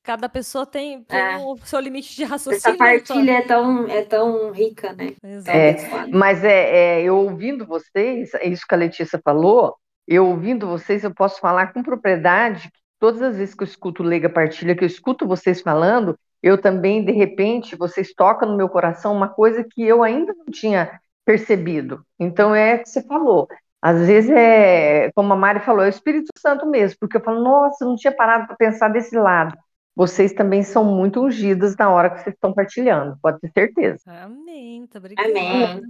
Cada 0.06 0.28
pessoa 0.28 0.64
tem, 0.64 1.02
tem 1.02 1.18
é. 1.18 1.36
o 1.38 1.56
seu 1.64 1.80
limite 1.80 2.14
de 2.14 2.22
raciocínio. 2.22 2.76
Essa 2.76 2.78
partilha 2.78 3.38
é 3.38 3.42
tão, 3.42 3.88
é 3.88 4.04
tão 4.04 4.52
rica, 4.52 4.92
né? 4.92 5.14
É, 5.48 6.06
mas 6.12 6.44
é, 6.44 7.00
é, 7.00 7.02
eu 7.02 7.16
ouvindo 7.16 7.66
vocês, 7.66 8.32
é 8.34 8.46
isso 8.46 8.64
que 8.68 8.74
a 8.76 8.78
Letícia 8.78 9.20
falou, 9.24 9.74
eu 10.06 10.24
ouvindo 10.28 10.68
vocês, 10.68 11.02
eu 11.02 11.12
posso 11.12 11.40
falar 11.40 11.72
com 11.72 11.82
propriedade 11.82 12.70
que 12.70 12.78
todas 13.00 13.20
as 13.20 13.36
vezes 13.36 13.52
que 13.52 13.64
eu 13.64 13.66
escuto 13.66 14.04
Lega 14.04 14.30
Partilha, 14.30 14.76
que 14.76 14.84
eu 14.84 14.86
escuto 14.86 15.26
vocês 15.26 15.60
falando, 15.60 16.16
eu 16.40 16.56
também, 16.56 17.04
de 17.04 17.10
repente, 17.10 17.74
vocês 17.74 18.14
tocam 18.14 18.48
no 18.48 18.56
meu 18.56 18.68
coração 18.68 19.12
uma 19.12 19.28
coisa 19.28 19.66
que 19.68 19.82
eu 19.82 20.04
ainda 20.04 20.32
não 20.34 20.46
tinha 20.52 21.00
percebido. 21.24 22.06
Então 22.16 22.54
é 22.54 22.76
o 22.76 22.78
que 22.78 22.90
você 22.90 23.02
falou. 23.02 23.48
Às 23.82 24.06
vezes 24.06 24.30
é, 24.30 25.10
como 25.16 25.32
a 25.32 25.36
Mari 25.36 25.58
falou, 25.58 25.82
é 25.82 25.88
o 25.88 25.90
Espírito 25.90 26.30
Santo 26.38 26.64
mesmo, 26.64 26.96
porque 27.00 27.16
eu 27.16 27.24
falo, 27.24 27.42
nossa, 27.42 27.84
eu 27.84 27.88
não 27.88 27.96
tinha 27.96 28.14
parado 28.14 28.46
para 28.46 28.54
pensar 28.54 28.86
desse 28.86 29.18
lado 29.18 29.58
vocês 29.96 30.34
também 30.34 30.62
são 30.62 30.84
muito 30.84 31.24
ungidas 31.24 31.74
na 31.74 31.88
hora 31.88 32.10
que 32.10 32.18
vocês 32.18 32.34
estão 32.34 32.52
partilhando, 32.52 33.18
pode 33.22 33.40
ter 33.40 33.50
certeza. 33.50 34.02
Amém, 34.06 34.80
muito 34.80 34.98
obrigada. 34.98 35.26
Amém. 35.26 35.82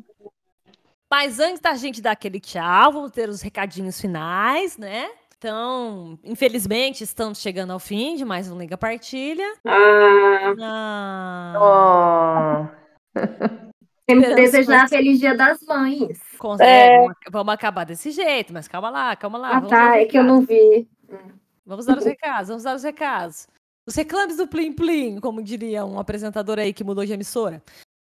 Mas 1.11 1.40
antes 1.40 1.61
da 1.61 1.75
gente 1.75 2.01
dar 2.01 2.12
aquele 2.12 2.38
tchau, 2.38 2.92
vamos 2.92 3.11
ter 3.11 3.29
os 3.29 3.42
recadinhos 3.42 4.01
finais, 4.01 4.79
né? 4.79 5.09
Então, 5.37 6.19
infelizmente, 6.25 7.03
estamos 7.03 7.40
chegando 7.40 7.73
ao 7.73 7.81
fim 7.81 8.14
de 8.14 8.25
mais 8.25 8.51
um 8.51 8.57
Liga 8.57 8.79
Partilha. 8.79 9.45
Ah. 9.66 10.55
ah. 11.59 12.71
Oh. 13.14 13.19
Temos 14.07 14.29
que 14.29 14.35
desejar 14.35 14.88
feliz 14.88 15.19
dia 15.19 15.37
das 15.37 15.61
mães. 15.62 16.21
É. 16.61 16.97
Vamos, 17.01 17.16
vamos, 17.29 17.55
acabar 17.55 17.85
desse 17.85 18.12
jeito, 18.12 18.53
mas 18.53 18.69
calma 18.69 18.88
lá, 18.88 19.16
calma 19.16 19.37
lá. 19.37 19.57
Ah, 19.57 19.61
tá, 19.62 19.99
é 19.99 20.05
que 20.05 20.16
eu 20.16 20.23
não 20.23 20.42
vi. 20.42 20.88
Vamos 21.66 21.87
dar 21.87 21.99
os 21.99 22.05
recados, 22.05 22.49
vamos 22.49 22.62
dar 22.62 22.77
os 22.77 22.85
recados. 22.85 23.49
Os 23.87 23.94
reclames 23.94 24.37
do 24.37 24.49
Plim 24.49 24.72
Plim, 24.72 25.20
como 25.20 25.40
diria 25.40 25.85
um 25.85 26.01
apresentador 26.01 26.59
aí 26.59 26.72
que 26.72 26.83
mudou 26.83 27.07
de 27.07 27.12
emissora. 27.12 27.62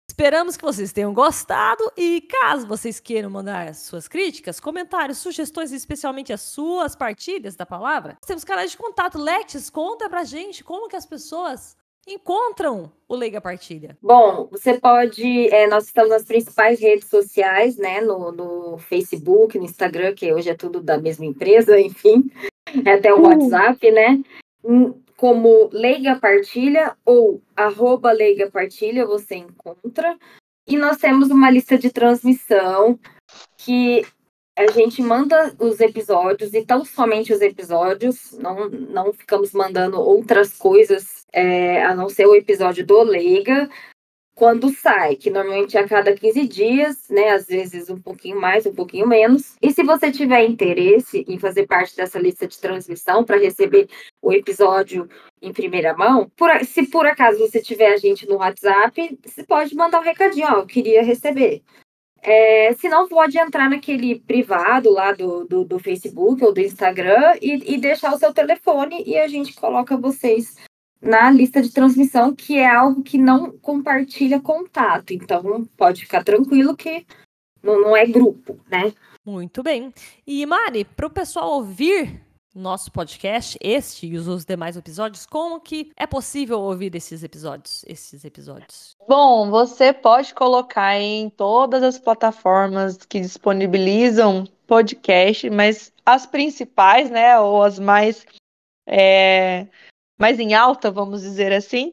Esperamos 0.06 0.54
que 0.54 0.64
vocês 0.64 0.92
tenham 0.92 1.14
gostado 1.14 1.90
e 1.96 2.20
caso 2.20 2.66
vocês 2.66 3.00
queiram 3.00 3.30
mandar 3.30 3.74
suas 3.74 4.06
críticas, 4.06 4.61
comentários, 4.61 5.16
sugestões, 5.16 5.72
especialmente 5.72 6.30
as 6.30 6.42
suas 6.42 6.94
partilhas 6.94 7.56
da 7.56 7.64
palavra, 7.64 8.18
temos 8.26 8.44
canais 8.44 8.72
de 8.72 8.76
contato. 8.76 9.18
Letes, 9.18 9.70
conta 9.70 10.11
pra 10.11 10.24
gente 10.24 10.62
como 10.62 10.88
que 10.88 10.96
as 10.96 11.06
pessoas 11.06 11.74
encontram 12.06 12.92
o 13.08 13.16
Leiga 13.16 13.40
Partilha. 13.40 13.96
Bom, 14.02 14.48
você 14.50 14.78
pode. 14.78 15.48
É, 15.48 15.66
nós 15.66 15.87
estamos 15.87 16.11
nas 16.11 16.24
principais 16.24 16.80
redes 16.80 17.08
sociais, 17.08 17.78
né? 17.78 18.02
No, 18.02 18.30
no, 18.30 18.76
Facebook, 18.76 19.56
no 19.56 19.64
Instagram, 19.64 20.14
que 20.14 20.30
hoje 20.35 20.50
é 20.50 20.54
tudo 20.54 20.82
da 20.82 20.98
mesma 20.98 21.24
empresa, 21.24 21.78
enfim. 21.80 22.30
É 22.85 22.92
até 22.92 23.14
o 23.14 23.20
uh. 23.20 23.22
WhatsApp, 23.22 23.90
né? 23.90 24.22
Como 25.22 25.70
Leiga 25.72 26.18
Partilha 26.18 26.96
ou 27.04 27.40
arroba 27.54 28.11
Leiga 28.11 28.50
Partilha, 28.50 29.06
você 29.06 29.37
encontra. 29.37 30.18
E 30.66 30.76
nós 30.76 30.96
temos 30.96 31.30
uma 31.30 31.48
lista 31.48 31.78
de 31.78 31.92
transmissão 31.92 32.98
que 33.56 34.04
a 34.58 34.66
gente 34.72 35.00
manda 35.00 35.54
os 35.61 35.78
episódios 35.78 36.52
e 36.52 36.66
tão 36.66 36.85
somente 36.85 37.32
os 37.32 37.40
episódios, 37.40 38.32
não, 38.32 38.68
não 38.68 39.12
ficamos 39.12 39.52
mandando 39.52 40.00
outras 40.00 40.58
coisas 40.58 41.24
é, 41.32 41.85
a 41.85 41.94
não 41.94 42.08
ser 42.08 42.26
o 42.26 42.35
episódio 42.35 42.85
do 42.85 43.00
Leiga 43.04 43.70
quando 44.34 44.74
sai, 44.74 45.16
que 45.16 45.30
normalmente 45.30 45.76
é 45.76 45.80
a 45.80 45.88
cada 45.88 46.14
15 46.14 46.48
dias, 46.48 47.08
né? 47.10 47.30
Às 47.30 47.46
vezes 47.46 47.90
um 47.90 48.00
pouquinho 48.00 48.40
mais, 48.40 48.66
um 48.66 48.74
pouquinho 48.74 49.06
menos. 49.06 49.56
E 49.60 49.72
se 49.72 49.82
você 49.82 50.10
tiver 50.10 50.44
interesse 50.44 51.24
em 51.28 51.38
fazer 51.38 51.66
parte 51.66 51.96
dessa 51.96 52.18
lista 52.18 52.46
de 52.46 52.58
transmissão 52.58 53.24
para 53.24 53.38
receber 53.38 53.88
o 54.20 54.32
episódio 54.32 55.08
em 55.40 55.52
primeira 55.52 55.94
mão, 55.94 56.30
por, 56.36 56.50
se 56.64 56.86
por 56.86 57.06
acaso 57.06 57.38
você 57.38 57.60
tiver 57.60 57.92
a 57.92 57.96
gente 57.96 58.26
no 58.28 58.36
WhatsApp, 58.36 59.18
você 59.24 59.44
pode 59.44 59.74
mandar 59.74 60.00
um 60.00 60.04
recadinho, 60.04 60.46
ó, 60.48 60.58
eu 60.60 60.66
queria 60.66 61.02
receber. 61.02 61.62
É, 62.24 62.72
se 62.74 62.88
não, 62.88 63.08
pode 63.08 63.36
entrar 63.36 63.68
naquele 63.68 64.20
privado 64.20 64.90
lá 64.90 65.10
do, 65.10 65.44
do, 65.44 65.64
do 65.64 65.78
Facebook 65.80 66.42
ou 66.44 66.52
do 66.52 66.60
Instagram 66.60 67.34
e, 67.42 67.74
e 67.74 67.78
deixar 67.78 68.14
o 68.14 68.18
seu 68.18 68.32
telefone 68.32 69.02
e 69.04 69.18
a 69.18 69.26
gente 69.26 69.54
coloca 69.54 69.96
vocês 69.96 70.56
na 71.02 71.30
lista 71.30 71.60
de 71.60 71.70
transmissão, 71.70 72.34
que 72.34 72.56
é 72.56 72.66
algo 72.66 73.02
que 73.02 73.18
não 73.18 73.50
compartilha 73.58 74.40
contato. 74.40 75.12
Então, 75.12 75.64
pode 75.76 76.02
ficar 76.02 76.22
tranquilo 76.22 76.76
que 76.76 77.04
não, 77.62 77.80
não 77.80 77.96
é 77.96 78.06
grupo, 78.06 78.60
né? 78.70 78.92
Muito 79.26 79.62
bem. 79.62 79.92
E 80.26 80.46
Mari, 80.46 80.84
para 80.84 81.06
o 81.06 81.10
pessoal 81.10 81.54
ouvir 81.54 82.22
nosso 82.54 82.92
podcast, 82.92 83.58
este 83.60 84.06
e 84.06 84.18
os 84.18 84.44
demais 84.44 84.76
episódios, 84.76 85.24
como 85.24 85.60
que 85.60 85.90
é 85.96 86.06
possível 86.06 86.60
ouvir 86.60 86.94
esses 86.94 87.22
episódios? 87.22 87.84
Esses 87.86 88.24
episódios? 88.24 88.94
Bom, 89.08 89.50
você 89.50 89.92
pode 89.92 90.34
colocar 90.34 90.98
em 90.98 91.30
todas 91.30 91.82
as 91.82 91.98
plataformas 91.98 92.98
que 92.98 93.20
disponibilizam 93.20 94.44
podcast, 94.66 95.48
mas 95.50 95.92
as 96.04 96.26
principais, 96.26 97.10
né, 97.10 97.38
ou 97.38 97.62
as 97.62 97.78
mais 97.78 98.26
é, 98.86 99.66
mais 100.22 100.38
em 100.38 100.54
alta, 100.54 100.88
vamos 100.88 101.22
dizer 101.22 101.52
assim, 101.52 101.92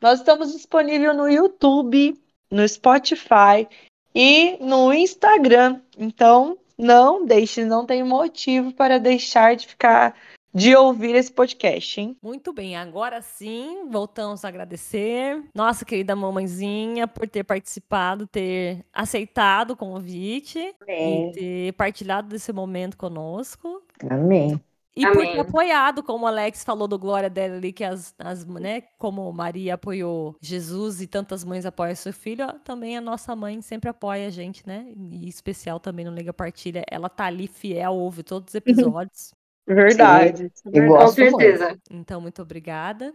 nós 0.00 0.20
estamos 0.20 0.52
disponíveis 0.52 1.16
no 1.16 1.28
YouTube, 1.28 2.16
no 2.48 2.68
Spotify 2.68 3.66
e 4.14 4.56
no 4.60 4.92
Instagram. 4.92 5.80
Então, 5.98 6.56
não 6.78 7.26
deixe, 7.26 7.64
não 7.64 7.84
tem 7.84 8.04
motivo 8.04 8.72
para 8.72 9.00
deixar 9.00 9.56
de 9.56 9.66
ficar 9.66 10.14
de 10.54 10.76
ouvir 10.76 11.16
esse 11.16 11.32
podcast, 11.32 12.00
hein? 12.00 12.16
Muito 12.22 12.52
bem, 12.52 12.76
agora 12.76 13.20
sim, 13.20 13.88
voltamos 13.90 14.44
a 14.44 14.48
agradecer 14.48 15.42
nossa 15.52 15.84
querida 15.84 16.14
mamãezinha 16.14 17.08
por 17.08 17.28
ter 17.28 17.42
participado, 17.42 18.24
ter 18.24 18.84
aceitado 18.92 19.72
o 19.72 19.76
convite 19.76 20.60
Amém. 20.80 21.30
e 21.30 21.32
ter 21.32 21.72
partilhado 21.72 22.28
desse 22.28 22.52
momento 22.52 22.96
conosco. 22.96 23.82
Amém. 24.08 24.62
E 24.96 25.04
Amém. 25.04 25.14
por 25.14 25.32
ter 25.32 25.40
apoiado, 25.40 26.02
como 26.04 26.24
o 26.24 26.28
Alex 26.28 26.62
falou 26.62 26.86
do 26.86 26.96
glória 26.96 27.28
dela 27.28 27.56
ali, 27.56 27.72
que 27.72 27.82
as, 27.82 28.14
as, 28.18 28.46
né, 28.46 28.82
como 28.96 29.32
Maria 29.32 29.74
apoiou 29.74 30.36
Jesus 30.40 31.00
e 31.00 31.06
tantas 31.08 31.44
mães 31.44 31.66
apoiam 31.66 31.96
seu 31.96 32.12
filho, 32.12 32.46
também 32.64 32.96
a 32.96 33.00
nossa 33.00 33.34
mãe 33.34 33.60
sempre 33.60 33.90
apoia 33.90 34.28
a 34.28 34.30
gente, 34.30 34.64
né? 34.66 34.86
E 35.10 35.28
especial 35.28 35.80
também 35.80 36.04
no 36.04 36.12
Liga 36.12 36.32
Partilha. 36.32 36.84
Ela 36.88 37.08
tá 37.08 37.24
ali 37.24 37.48
fiel, 37.48 37.92
ouve 37.92 38.22
todos 38.22 38.50
os 38.50 38.54
episódios. 38.94 39.34
Verdade. 39.66 40.50
Sim, 40.54 40.86
com 40.86 41.08
certeza. 41.08 41.68
Muito. 41.68 41.82
Então, 41.90 42.20
muito 42.20 42.42
obrigada. 42.42 43.12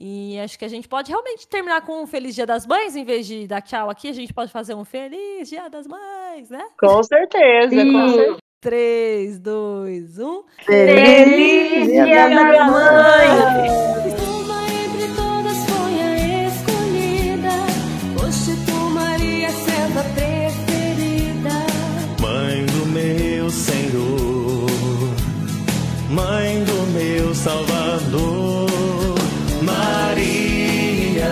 E 0.00 0.38
acho 0.38 0.56
que 0.58 0.64
a 0.64 0.68
gente 0.68 0.88
pode 0.88 1.10
realmente 1.10 1.46
terminar 1.48 1.84
com 1.84 2.00
um 2.00 2.06
Feliz 2.06 2.34
Dia 2.34 2.46
das 2.46 2.64
Mães, 2.64 2.94
em 2.94 3.04
vez 3.04 3.26
de 3.26 3.48
dar 3.48 3.60
tchau 3.60 3.90
aqui, 3.90 4.08
a 4.08 4.12
gente 4.12 4.32
pode 4.32 4.52
fazer 4.52 4.74
um 4.74 4.84
Feliz 4.84 5.48
Dia 5.48 5.68
das 5.68 5.88
Mães, 5.88 6.48
né? 6.48 6.64
Com 6.78 7.02
certeza, 7.02 7.70
Sim. 7.70 7.92
com 7.92 8.08
certeza. 8.08 8.38
3, 8.60 9.38
2, 9.38 10.18
1. 10.18 10.42
Feliz 10.66 11.86
Dia 11.86 12.28
da 12.28 12.64
Mãe! 12.66 13.28
Uma 14.18 14.64
entre 14.66 15.06
todas 15.14 15.58
foi 15.68 16.00
a 16.00 16.48
escolhida. 16.48 17.54
Tu, 18.66 18.90
Maria, 18.90 19.50
serva 19.50 20.02
preferida. 20.12 21.54
Mãe 22.20 22.66
do 22.66 22.86
meu 22.86 23.48
Senhor, 23.48 24.66
Mãe 26.10 26.64
do 26.64 26.84
meu 26.92 27.32
Salvador, 27.36 28.68
Maria, 29.62 31.30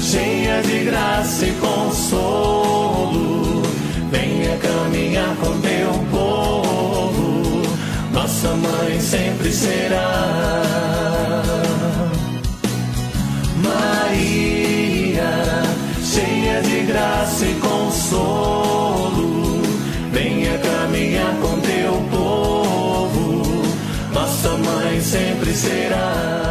cheia 0.00 0.62
de 0.62 0.84
graça 0.84 1.46
e 1.46 1.52
nossa 8.44 8.56
mãe 8.56 9.00
sempre 9.00 9.50
será. 9.50 10.62
Maria, 13.62 15.30
cheia 16.02 16.60
de 16.60 16.82
graça 16.82 17.46
e 17.46 17.54
consolo, 17.54 19.62
venha 20.12 20.58
caminhar 20.58 21.34
com 21.40 21.58
teu 21.60 21.92
povo. 22.10 23.62
Nossa 24.12 24.50
mãe 24.50 25.00
sempre 25.00 25.54
será. 25.54 26.43